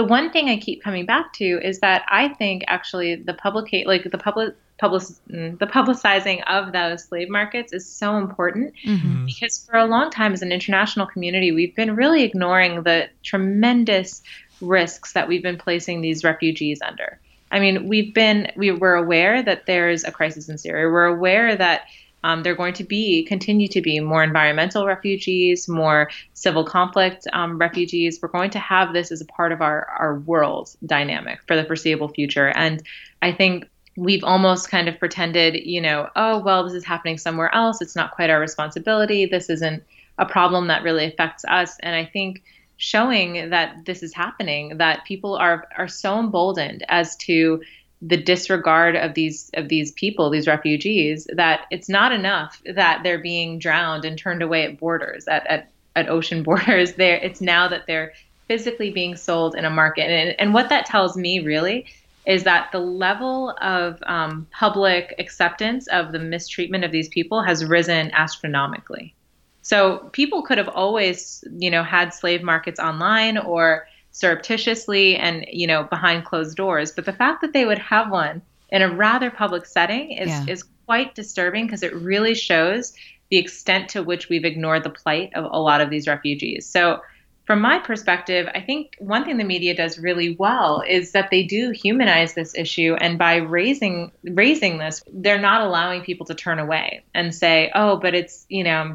the 0.00 0.04
one 0.04 0.30
thing 0.30 0.48
I 0.48 0.56
keep 0.56 0.82
coming 0.82 1.04
back 1.04 1.34
to 1.34 1.60
is 1.62 1.80
that 1.80 2.06
I 2.08 2.28
think 2.28 2.64
actually 2.68 3.16
the 3.16 3.34
public, 3.34 3.70
like 3.84 4.10
the 4.10 4.16
public, 4.16 4.54
public, 4.78 5.02
mm, 5.30 5.58
the 5.58 5.66
publicizing 5.66 6.42
of 6.46 6.72
those 6.72 7.04
slave 7.04 7.28
markets 7.28 7.74
is 7.74 7.86
so 7.86 8.16
important 8.16 8.72
mm-hmm. 8.82 9.26
because 9.26 9.66
for 9.68 9.76
a 9.76 9.84
long 9.84 10.10
time 10.10 10.32
as 10.32 10.40
an 10.40 10.52
international 10.52 11.06
community, 11.06 11.52
we've 11.52 11.76
been 11.76 11.96
really 11.96 12.22
ignoring 12.22 12.82
the 12.82 13.10
tremendous 13.22 14.22
risks 14.62 15.12
that 15.12 15.28
we've 15.28 15.42
been 15.42 15.58
placing 15.58 16.00
these 16.00 16.24
refugees 16.24 16.80
under. 16.80 17.20
I 17.52 17.60
mean, 17.60 17.86
we've 17.86 18.14
been 18.14 18.50
we 18.56 18.70
were 18.70 18.94
aware 18.94 19.42
that 19.42 19.66
there's 19.66 20.04
a 20.04 20.12
crisis 20.12 20.48
in 20.48 20.56
Syria. 20.56 20.90
We're 20.90 21.04
aware 21.04 21.54
that 21.54 21.82
um, 22.24 22.42
they're 22.42 22.54
going 22.54 22.74
to 22.74 22.84
be 22.84 23.24
continue 23.24 23.68
to 23.68 23.80
be 23.80 24.00
more 24.00 24.22
environmental 24.22 24.86
refugees, 24.86 25.68
more 25.68 26.10
civil 26.34 26.64
conflict 26.64 27.26
um, 27.32 27.58
refugees. 27.58 28.18
We're 28.20 28.28
going 28.28 28.50
to 28.50 28.58
have 28.58 28.92
this 28.92 29.10
as 29.10 29.20
a 29.20 29.26
part 29.26 29.52
of 29.52 29.62
our 29.62 29.86
our 29.98 30.18
world 30.20 30.74
dynamic 30.84 31.40
for 31.46 31.56
the 31.56 31.64
foreseeable 31.64 32.08
future. 32.08 32.48
And 32.48 32.82
I 33.22 33.32
think 33.32 33.66
we've 33.96 34.24
almost 34.24 34.70
kind 34.70 34.88
of 34.88 34.98
pretended, 34.98 35.54
you 35.64 35.80
know, 35.80 36.08
oh 36.16 36.38
well, 36.38 36.64
this 36.64 36.74
is 36.74 36.84
happening 36.84 37.18
somewhere 37.18 37.54
else. 37.54 37.80
It's 37.80 37.96
not 37.96 38.12
quite 38.12 38.30
our 38.30 38.40
responsibility. 38.40 39.26
This 39.26 39.50
isn't 39.50 39.82
a 40.18 40.26
problem 40.26 40.68
that 40.68 40.82
really 40.82 41.06
affects 41.06 41.44
us. 41.46 41.76
And 41.80 41.94
I 41.94 42.04
think 42.04 42.42
showing 42.76 43.50
that 43.50 43.84
this 43.84 44.02
is 44.02 44.14
happening, 44.14 44.78
that 44.78 45.04
people 45.04 45.34
are 45.36 45.68
are 45.76 45.88
so 45.88 46.18
emboldened 46.18 46.84
as 46.88 47.16
to 47.16 47.60
the 48.02 48.16
disregard 48.16 48.96
of 48.96 49.14
these 49.14 49.50
of 49.54 49.68
these 49.68 49.92
people, 49.92 50.30
these 50.30 50.46
refugees, 50.46 51.26
that 51.34 51.66
it's 51.70 51.88
not 51.88 52.12
enough 52.12 52.62
that 52.64 53.02
they're 53.02 53.18
being 53.18 53.58
drowned 53.58 54.04
and 54.04 54.18
turned 54.18 54.42
away 54.42 54.64
at 54.64 54.78
borders, 54.78 55.28
at 55.28 55.46
at, 55.46 55.70
at 55.96 56.08
ocean 56.08 56.42
borders. 56.48 56.94
There, 56.94 57.16
it's 57.16 57.40
now 57.40 57.68
that 57.68 57.86
they're 57.86 58.12
physically 58.48 58.90
being 58.90 59.16
sold 59.16 59.54
in 59.54 59.64
a 59.64 59.70
market, 59.70 60.10
and 60.10 60.34
and 60.38 60.54
what 60.54 60.70
that 60.70 60.86
tells 60.86 61.16
me 61.16 61.40
really 61.40 61.86
is 62.26 62.44
that 62.44 62.70
the 62.70 62.78
level 62.78 63.50
of 63.60 64.02
um, 64.06 64.46
public 64.50 65.14
acceptance 65.18 65.86
of 65.88 66.12
the 66.12 66.18
mistreatment 66.18 66.84
of 66.84 66.92
these 66.92 67.08
people 67.08 67.42
has 67.42 67.64
risen 67.64 68.10
astronomically. 68.12 69.14
So 69.62 70.10
people 70.12 70.42
could 70.42 70.58
have 70.58 70.68
always, 70.68 71.44
you 71.58 71.70
know, 71.70 71.82
had 71.82 72.12
slave 72.12 72.42
markets 72.42 72.78
online 72.78 73.38
or 73.38 73.86
surreptitiously 74.12 75.16
and 75.16 75.46
you 75.50 75.66
know 75.66 75.84
behind 75.84 76.24
closed 76.24 76.56
doors. 76.56 76.92
But 76.92 77.04
the 77.04 77.12
fact 77.12 77.40
that 77.42 77.52
they 77.52 77.64
would 77.64 77.78
have 77.78 78.10
one 78.10 78.42
in 78.70 78.82
a 78.82 78.92
rather 78.92 79.30
public 79.30 79.66
setting 79.66 80.12
is 80.12 80.28
yeah. 80.28 80.46
is 80.48 80.64
quite 80.86 81.14
disturbing 81.14 81.66
because 81.66 81.82
it 81.82 81.94
really 81.94 82.34
shows 82.34 82.92
the 83.30 83.36
extent 83.36 83.88
to 83.90 84.02
which 84.02 84.28
we've 84.28 84.44
ignored 84.44 84.82
the 84.82 84.90
plight 84.90 85.30
of 85.34 85.44
a 85.50 85.60
lot 85.60 85.80
of 85.80 85.90
these 85.90 86.08
refugees. 86.08 86.66
So 86.66 87.00
from 87.46 87.60
my 87.60 87.80
perspective 87.80 88.48
i 88.54 88.60
think 88.60 88.94
one 89.00 89.24
thing 89.24 89.36
the 89.36 89.42
media 89.42 89.74
does 89.74 89.98
really 89.98 90.36
well 90.36 90.84
is 90.86 91.10
that 91.10 91.30
they 91.30 91.42
do 91.42 91.70
humanize 91.70 92.34
this 92.34 92.54
issue 92.54 92.94
and 93.00 93.18
by 93.18 93.36
raising 93.36 94.12
raising 94.22 94.78
this 94.78 95.02
they're 95.14 95.40
not 95.40 95.62
allowing 95.62 96.00
people 96.02 96.24
to 96.24 96.34
turn 96.34 96.60
away 96.60 97.02
and 97.12 97.34
say 97.34 97.72
oh 97.74 97.96
but 97.96 98.14
it's 98.14 98.46
you 98.48 98.62
know 98.62 98.94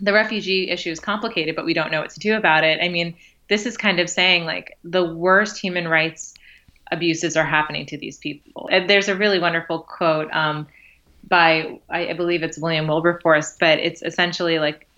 the 0.00 0.12
refugee 0.12 0.70
issue 0.70 0.90
is 0.90 1.00
complicated 1.00 1.54
but 1.54 1.64
we 1.64 1.74
don't 1.74 1.90
know 1.90 2.00
what 2.00 2.10
to 2.10 2.20
do 2.20 2.36
about 2.36 2.64
it. 2.64 2.80
I 2.82 2.88
mean 2.88 3.14
this 3.50 3.66
is 3.66 3.76
kind 3.76 3.98
of 3.98 4.08
saying 4.08 4.44
like 4.44 4.78
the 4.84 5.04
worst 5.04 5.58
human 5.58 5.88
rights 5.88 6.34
abuses 6.92 7.36
are 7.36 7.44
happening 7.44 7.84
to 7.86 7.98
these 7.98 8.16
people. 8.16 8.68
And 8.70 8.88
there's 8.88 9.08
a 9.08 9.16
really 9.16 9.40
wonderful 9.40 9.80
quote 9.80 10.32
um, 10.32 10.68
by 11.28 11.78
I, 11.90 12.10
I 12.10 12.12
believe 12.14 12.42
it's 12.42 12.58
William 12.58 12.86
Wilberforce, 12.86 13.56
but 13.58 13.80
it's 13.80 14.02
essentially 14.02 14.60
like 14.60 14.88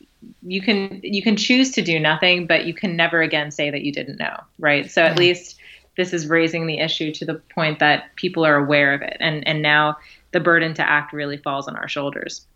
you 0.42 0.60
can 0.60 1.00
you 1.02 1.22
can 1.22 1.36
choose 1.36 1.72
to 1.72 1.82
do 1.82 1.98
nothing, 1.98 2.46
but 2.46 2.66
you 2.66 2.74
can 2.74 2.94
never 2.94 3.22
again 3.22 3.50
say 3.50 3.70
that 3.70 3.82
you 3.82 3.90
didn't 3.90 4.18
know, 4.18 4.36
right? 4.58 4.90
So 4.90 5.02
at 5.02 5.18
least 5.18 5.58
this 5.96 6.12
is 6.12 6.28
raising 6.28 6.66
the 6.66 6.78
issue 6.78 7.10
to 7.14 7.24
the 7.24 7.34
point 7.54 7.78
that 7.78 8.14
people 8.16 8.44
are 8.44 8.56
aware 8.56 8.92
of 8.92 9.00
it, 9.00 9.16
and 9.18 9.46
and 9.48 9.62
now 9.62 9.96
the 10.32 10.40
burden 10.40 10.74
to 10.74 10.88
act 10.88 11.14
really 11.14 11.38
falls 11.38 11.68
on 11.68 11.76
our 11.76 11.88
shoulders. 11.88 12.46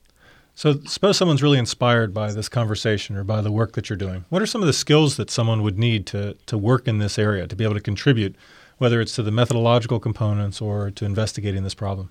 So, 0.57 0.81
suppose 0.87 1.19
someone's 1.19 1.43
really 1.43 1.59
inspired 1.59 2.15
by 2.15 2.33
this 2.33 2.49
conversation 2.49 3.15
or 3.15 3.25
by 3.25 3.43
the 3.43 3.53
work 3.53 3.73
that 3.73 3.91
you're 3.91 3.97
doing. 3.99 4.25
What 4.31 4.41
are 4.41 4.47
some 4.47 4.63
of 4.63 4.67
the 4.67 4.73
skills 4.73 5.19
that 5.19 5.31
someone 5.31 5.63
would 5.63 5.79
need 5.79 6.07
to, 6.07 6.33
to 6.47 6.57
work 6.57 6.89
in 6.89 6.97
this 6.97 7.19
area, 7.19 7.47
to 7.47 7.55
be 7.55 7.63
able 7.63 7.75
to 7.75 7.81
contribute, 7.81 8.35
whether 8.79 8.99
it's 9.03 9.15
to 9.17 9.23
the 9.23 9.31
methodological 9.31 10.01
components 10.01 10.63
or 10.63 10.91
to 10.93 11.05
investigating 11.05 11.63
this 11.63 11.75
problem? 11.75 12.11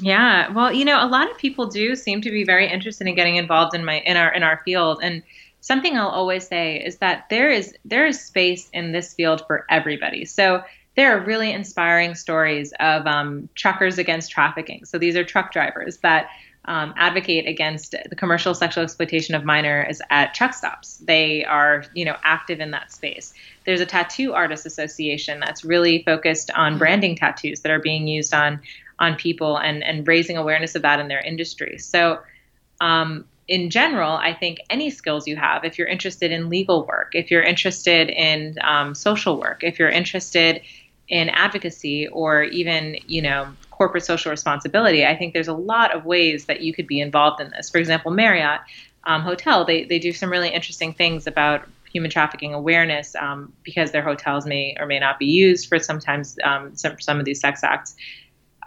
Yeah, 0.00 0.50
well, 0.50 0.72
you 0.72 0.84
know, 0.84 1.04
a 1.04 1.06
lot 1.06 1.30
of 1.30 1.38
people 1.38 1.66
do 1.66 1.94
seem 1.94 2.20
to 2.22 2.32
be 2.32 2.42
very 2.42 2.68
interested 2.68 3.06
in 3.06 3.14
getting 3.14 3.36
involved 3.36 3.76
in 3.76 3.84
my 3.84 4.00
in 4.00 4.16
our 4.16 4.34
in 4.34 4.42
our 4.42 4.60
field, 4.64 4.98
and 5.00 5.22
something 5.60 5.96
I'll 5.96 6.08
always 6.08 6.44
say 6.44 6.82
is 6.84 6.96
that 6.96 7.28
there 7.30 7.48
is 7.48 7.76
there 7.84 8.06
is 8.06 8.20
space 8.20 8.70
in 8.72 8.90
this 8.90 9.14
field 9.14 9.44
for 9.46 9.66
everybody. 9.70 10.24
So 10.24 10.64
there 10.96 11.16
are 11.16 11.24
really 11.24 11.52
inspiring 11.52 12.16
stories 12.16 12.72
of 12.80 13.06
um, 13.06 13.48
truckers 13.54 13.98
against 13.98 14.32
trafficking. 14.32 14.84
So 14.84 14.98
these 14.98 15.14
are 15.14 15.22
truck 15.22 15.52
drivers 15.52 15.98
that 15.98 16.28
um, 16.66 16.94
advocate 16.96 17.46
against 17.46 17.94
the 18.08 18.16
commercial 18.16 18.54
sexual 18.54 18.84
exploitation 18.84 19.34
of 19.34 19.44
minors 19.44 20.00
at 20.10 20.32
truck 20.34 20.54
stops. 20.54 20.98
They 20.98 21.44
are, 21.44 21.84
you 21.94 22.04
know, 22.04 22.16
active 22.22 22.60
in 22.60 22.70
that 22.70 22.92
space. 22.92 23.34
There's 23.66 23.80
a 23.80 23.86
tattoo 23.86 24.32
artist 24.32 24.64
association 24.64 25.40
that's 25.40 25.64
really 25.64 26.02
focused 26.04 26.50
on 26.52 26.78
branding 26.78 27.16
tattoos 27.16 27.60
that 27.60 27.72
are 27.72 27.80
being 27.80 28.06
used 28.06 28.32
on 28.32 28.60
on 28.98 29.16
people 29.16 29.58
and 29.58 29.82
and 29.82 30.06
raising 30.06 30.36
awareness 30.36 30.74
of 30.76 30.82
that 30.82 31.00
in 31.00 31.08
their 31.08 31.20
industry. 31.20 31.78
So 31.78 32.20
um, 32.80 33.24
in 33.48 33.70
general, 33.70 34.12
I 34.12 34.32
think 34.32 34.60
any 34.70 34.90
skills 34.90 35.26
you 35.26 35.36
have, 35.36 35.64
if 35.64 35.78
you're 35.78 35.88
interested 35.88 36.30
in 36.30 36.48
legal 36.48 36.86
work, 36.86 37.14
if 37.14 37.30
you're 37.30 37.42
interested 37.42 38.08
in 38.08 38.56
um, 38.62 38.94
social 38.94 39.38
work, 39.38 39.64
if 39.64 39.78
you're 39.78 39.90
interested 39.90 40.62
in 41.08 41.28
advocacy 41.28 42.08
or 42.08 42.44
even, 42.44 42.96
you 43.06 43.20
know, 43.20 43.52
corporate 43.82 44.04
social 44.04 44.30
responsibility, 44.30 45.04
I 45.04 45.16
think 45.16 45.34
there's 45.34 45.48
a 45.48 45.54
lot 45.54 45.92
of 45.92 46.04
ways 46.04 46.44
that 46.44 46.60
you 46.60 46.72
could 46.72 46.86
be 46.86 47.00
involved 47.00 47.40
in 47.40 47.50
this. 47.50 47.68
For 47.68 47.78
example, 47.78 48.12
Marriott 48.12 48.60
um, 49.02 49.22
Hotel, 49.22 49.64
they, 49.64 49.82
they 49.82 49.98
do 49.98 50.12
some 50.12 50.30
really 50.30 50.50
interesting 50.50 50.92
things 50.92 51.26
about 51.26 51.68
human 51.92 52.08
trafficking 52.08 52.54
awareness 52.54 53.16
um, 53.16 53.52
because 53.64 53.90
their 53.90 54.04
hotels 54.04 54.46
may 54.46 54.76
or 54.78 54.86
may 54.86 55.00
not 55.00 55.18
be 55.18 55.26
used 55.26 55.68
for 55.68 55.80
sometimes 55.80 56.38
um, 56.44 56.76
some, 56.76 57.00
some 57.00 57.18
of 57.18 57.24
these 57.24 57.40
sex 57.40 57.64
acts. 57.64 57.96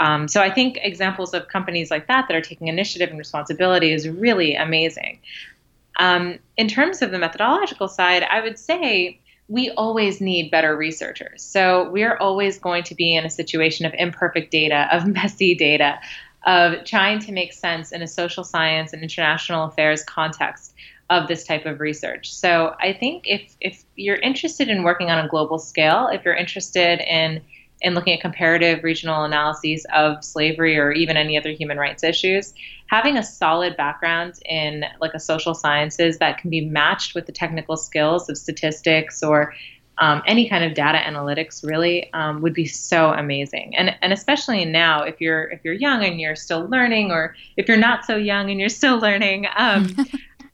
Um, 0.01 0.27
so 0.27 0.41
I 0.41 0.51
think 0.53 0.79
examples 0.81 1.33
of 1.33 1.47
companies 1.47 1.89
like 1.89 2.07
that 2.07 2.27
that 2.27 2.35
are 2.35 2.41
taking 2.41 2.67
initiative 2.67 3.07
and 3.07 3.17
responsibility 3.17 3.93
is 3.93 4.09
really 4.09 4.53
amazing. 4.53 5.21
Um, 5.97 6.39
in 6.57 6.67
terms 6.67 7.01
of 7.01 7.11
the 7.11 7.19
methodological 7.19 7.87
side, 7.87 8.23
I 8.23 8.41
would 8.41 8.59
say 8.59 9.21
we 9.47 9.69
always 9.71 10.21
need 10.21 10.49
better 10.49 10.75
researchers. 10.75 11.43
So 11.43 11.89
we're 11.91 12.17
always 12.17 12.57
going 12.57 12.83
to 12.85 12.95
be 12.95 13.15
in 13.15 13.25
a 13.25 13.29
situation 13.29 13.85
of 13.85 13.93
imperfect 13.97 14.51
data, 14.51 14.87
of 14.91 15.05
messy 15.13 15.55
data, 15.55 15.99
of 16.45 16.83
trying 16.85 17.19
to 17.19 17.31
make 17.31 17.53
sense 17.53 17.91
in 17.91 18.01
a 18.01 18.07
social 18.07 18.43
science 18.43 18.93
and 18.93 19.01
international 19.01 19.65
affairs 19.65 20.03
context 20.03 20.73
of 21.09 21.27
this 21.27 21.43
type 21.43 21.65
of 21.65 21.79
research. 21.79 22.33
So 22.33 22.75
I 22.79 22.93
think 22.93 23.25
if 23.27 23.55
if 23.61 23.83
you're 23.95 24.17
interested 24.17 24.69
in 24.69 24.83
working 24.83 25.11
on 25.11 25.23
a 25.23 25.27
global 25.27 25.59
scale, 25.59 26.07
if 26.11 26.25
you're 26.25 26.35
interested 26.35 26.99
in 26.99 27.41
in 27.81 27.93
looking 27.93 28.13
at 28.13 28.21
comparative 28.21 28.83
regional 28.83 29.23
analyses 29.23 29.85
of 29.93 30.23
slavery 30.23 30.77
or 30.77 30.91
even 30.91 31.17
any 31.17 31.37
other 31.37 31.51
human 31.51 31.77
rights 31.77 32.03
issues, 32.03 32.53
having 32.87 33.17
a 33.17 33.23
solid 33.23 33.75
background 33.77 34.39
in 34.45 34.85
like 35.01 35.13
a 35.13 35.19
social 35.19 35.53
sciences 35.53 36.17
that 36.19 36.37
can 36.37 36.49
be 36.49 36.61
matched 36.61 37.15
with 37.15 37.25
the 37.25 37.31
technical 37.31 37.77
skills 37.77 38.29
of 38.29 38.37
statistics 38.37 39.21
or 39.21 39.53
um, 39.97 40.21
any 40.27 40.49
kind 40.49 40.63
of 40.63 40.73
data 40.73 40.97
analytics 40.97 41.63
really 41.65 42.11
um, 42.13 42.41
would 42.41 42.53
be 42.53 42.65
so 42.65 43.13
amazing. 43.13 43.75
And 43.77 43.95
and 44.01 44.11
especially 44.11 44.65
now 44.65 45.03
if 45.03 45.21
you're 45.21 45.43
if 45.45 45.61
you're 45.63 45.73
young 45.73 46.03
and 46.03 46.19
you're 46.19 46.35
still 46.35 46.67
learning 46.67 47.11
or 47.11 47.35
if 47.55 47.67
you're 47.67 47.77
not 47.77 48.03
so 48.05 48.17
young 48.17 48.49
and 48.51 48.59
you're 48.59 48.67
still 48.67 48.99
learning 48.99 49.47
um, 49.55 49.95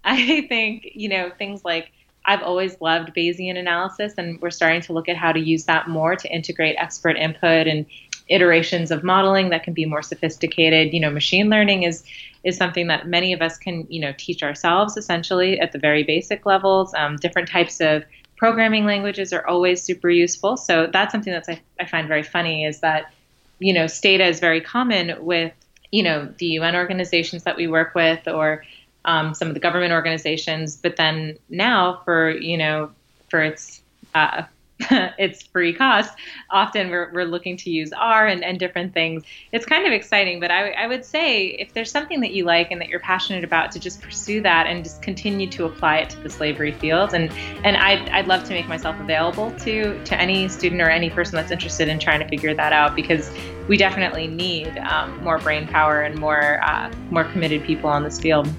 I 0.03 0.41
think, 0.47 0.89
you 0.95 1.10
know, 1.10 1.31
things 1.38 1.63
like 1.63 1.91
I've 2.25 2.43
always 2.43 2.79
loved 2.81 3.13
Bayesian 3.15 3.57
analysis, 3.57 4.13
and 4.17 4.39
we're 4.41 4.51
starting 4.51 4.81
to 4.81 4.93
look 4.93 5.10
at 5.10 5.17
how 5.17 5.31
to 5.31 5.39
use 5.39 5.65
that 5.65 5.89
more 5.89 6.15
to 6.15 6.29
integrate 6.29 6.75
expert 6.77 7.17
input 7.17 7.67
and 7.67 7.86
iterations 8.27 8.91
of 8.91 9.03
modeling 9.03 9.49
that 9.49 9.63
can 9.63 9.73
be 9.73 9.86
more 9.86 10.01
sophisticated. 10.01 10.93
You 10.93 10.99
know, 10.99 11.10
machine 11.10 11.49
learning 11.49 11.84
is 11.84 12.03
is 12.43 12.57
something 12.57 12.88
that 12.88 13.07
many 13.07 13.34
of 13.34 13.41
us 13.41 13.57
can, 13.57 13.86
you 13.88 14.01
know, 14.01 14.13
teach 14.17 14.41
ourselves 14.41 14.97
essentially 14.97 15.60
at 15.60 15.71
the 15.73 15.77
very 15.77 16.03
basic 16.03 16.45
levels. 16.45 16.91
Um, 16.95 17.17
different 17.17 17.47
types 17.47 17.79
of 17.79 18.03
programming 18.36 18.86
languages 18.86 19.31
are 19.31 19.45
always 19.45 19.84
super 19.84 20.10
useful. 20.10 20.57
So 20.57 20.88
that's 20.91 21.12
something 21.12 21.31
that 21.31 21.45
I, 21.47 21.62
I 21.79 21.86
find 21.86 22.07
very 22.07 22.23
funny 22.23 22.65
is 22.65 22.79
that, 22.79 23.13
you 23.60 23.73
know, 23.73 23.86
Stata 23.86 24.25
is 24.25 24.39
very 24.39 24.60
common 24.60 25.23
with, 25.23 25.53
you 25.91 26.01
know, 26.01 26.27
the 26.39 26.47
UN 26.47 26.75
organizations 26.75 27.43
that 27.43 27.55
we 27.55 27.67
work 27.67 27.93
with 27.93 28.27
or 28.27 28.63
um, 29.06 29.34
some 29.34 29.48
of 29.48 29.54
the 29.54 29.60
government 29.60 29.94
organizations. 29.94 30.76
But 30.76 30.96
then 30.96 31.38
now, 31.50 32.02
for 32.06 32.32
you 32.32 32.58
know, 32.58 32.92
for 33.30 33.42
its 33.42 33.82
uh, 34.14 34.44
its 35.18 35.44
free 35.44 35.74
cost, 35.74 36.14
often 36.50 36.90
we're, 36.90 37.12
we're 37.14 37.26
looking 37.26 37.58
to 37.58 37.70
use 37.70 37.92
R 37.94 38.28
and, 38.28 38.44
and 38.44 38.60
different 38.60 38.94
things. 38.94 39.24
It's 39.52 39.66
kind 39.66 39.86
of 39.86 39.94
exciting, 39.94 40.40
but 40.40 40.52
I, 40.52 40.72
I 40.72 40.88
would 40.88 41.06
say 41.06 41.46
if 41.46 41.74
there's 41.74 41.92
something 41.92 42.22
that 42.22 42.32
you 42.32 42.46
like 42.46 42.72
and 42.72 42.82
that 42.82 42.90
you're 42.90 43.00
passionate 43.00 43.44
about, 43.44 43.72
to 43.72 43.80
just 43.80 44.02
pursue 44.02 44.42
that 44.42 44.68
and 44.68 44.84
just 44.84 45.02
continue 45.02 45.48
to 45.52 45.66
apply 45.66 45.98
it 45.98 46.10
to 46.12 46.20
the 46.20 46.30
slavery 46.30 46.72
field. 46.72 47.14
And 47.14 47.32
and 47.64 47.78
I'd, 47.78 48.10
I'd 48.10 48.28
love 48.28 48.44
to 48.46 48.54
make 48.54 48.68
myself 48.68 49.00
available 49.00 49.52
to 49.60 50.04
to 50.04 50.20
any 50.20 50.48
student 50.48 50.82
or 50.82 50.90
any 50.90 51.10
person 51.10 51.36
that's 51.36 51.52
interested 51.52 51.88
in 51.88 52.00
trying 52.00 52.20
to 52.20 52.28
figure 52.28 52.54
that 52.54 52.74
out 52.74 52.96
because 52.96 53.32
we 53.68 53.78
definitely 53.78 54.28
need 54.28 54.78
um, 54.80 55.24
more 55.24 55.38
brain 55.38 55.68
power 55.68 56.02
and 56.02 56.18
more 56.18 56.62
uh, 56.64 56.92
more 57.10 57.26
committed 57.26 57.64
people 57.64 57.90
on 57.90 58.04
this 58.04 58.20
field. 58.20 58.50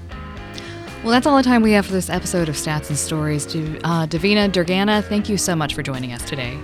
Well, 1.03 1.11
that's 1.11 1.27
all 1.27 1.35
the 1.35 1.43
time 1.43 1.61
we 1.61 1.73
have 1.73 1.85
for 1.85 1.91
this 1.91 2.09
episode 2.09 2.47
of 2.47 2.55
Stats 2.55 2.87
and 2.87 2.97
Stories. 2.97 3.45
Uh, 3.45 4.07
Davina 4.07 4.49
Durgana, 4.49 5.03
thank 5.03 5.27
you 5.27 5.37
so 5.37 5.53
much 5.53 5.75
for 5.75 5.83
joining 5.83 6.13
us 6.13 6.23
today. 6.23 6.57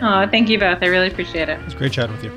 Oh, 0.00 0.26
thank 0.30 0.48
you 0.48 0.58
both. 0.58 0.78
I 0.80 0.86
really 0.86 1.08
appreciate 1.08 1.50
it. 1.50 1.60
It 1.60 1.64
was 1.66 1.74
great 1.74 1.92
chatting 1.92 2.16
with 2.16 2.24
you. 2.24 2.30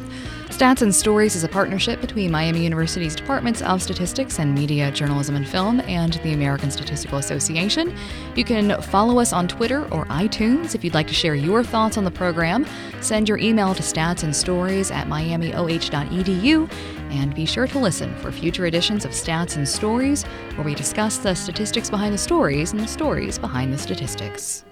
Stats 0.50 0.82
and 0.82 0.94
Stories 0.94 1.36
is 1.36 1.44
a 1.44 1.48
partnership 1.48 2.00
between 2.02 2.30
Miami 2.30 2.64
University's 2.64 3.16
Departments 3.16 3.62
of 3.62 3.82
Statistics 3.82 4.40
and 4.40 4.54
Media, 4.54 4.92
Journalism, 4.92 5.36
and 5.36 5.48
Film 5.48 5.80
and 5.82 6.14
the 6.24 6.34
American 6.34 6.72
Statistical 6.72 7.18
Association. 7.18 7.94
You 8.36 8.44
can 8.44 8.82
follow 8.84 9.20
us 9.20 9.34
on 9.34 9.48
Twitter 9.48 9.84
or 9.94 10.06
iTunes 10.06 10.76
if 10.76 10.84
you'd 10.84 10.94
like 10.94 11.08
to 11.08 11.14
share 11.14 11.36
your 11.36 11.64
thoughts 11.64 11.98
on 11.98 12.04
the 12.04 12.12
program. 12.12 12.66
Send 13.02 13.28
your 13.28 13.38
email 13.38 13.74
to 13.76 13.82
statsandstories 13.82 14.94
at 14.94 15.08
miamioh.edu 15.08 16.70
and 17.12 17.34
be 17.34 17.46
sure 17.46 17.68
to 17.68 17.80
listen 17.80 18.16
for 18.16 18.32
future 18.32 18.66
editions 18.66 19.06
of 19.06 19.12
Stats 19.12 19.58
and 19.58 19.68
Stories 19.68 20.24
where 20.56 20.66
we 20.66 20.76
discuss 20.76 21.18
the 21.18 21.34
statistics 21.34 21.90
behind 21.90 22.14
the 22.14 22.18
stories 22.18 22.72
and 22.72 22.80
the 22.80 22.88
stories 22.88 23.38
behind 23.38 23.74
the 23.74 23.78
statistics. 23.78 24.66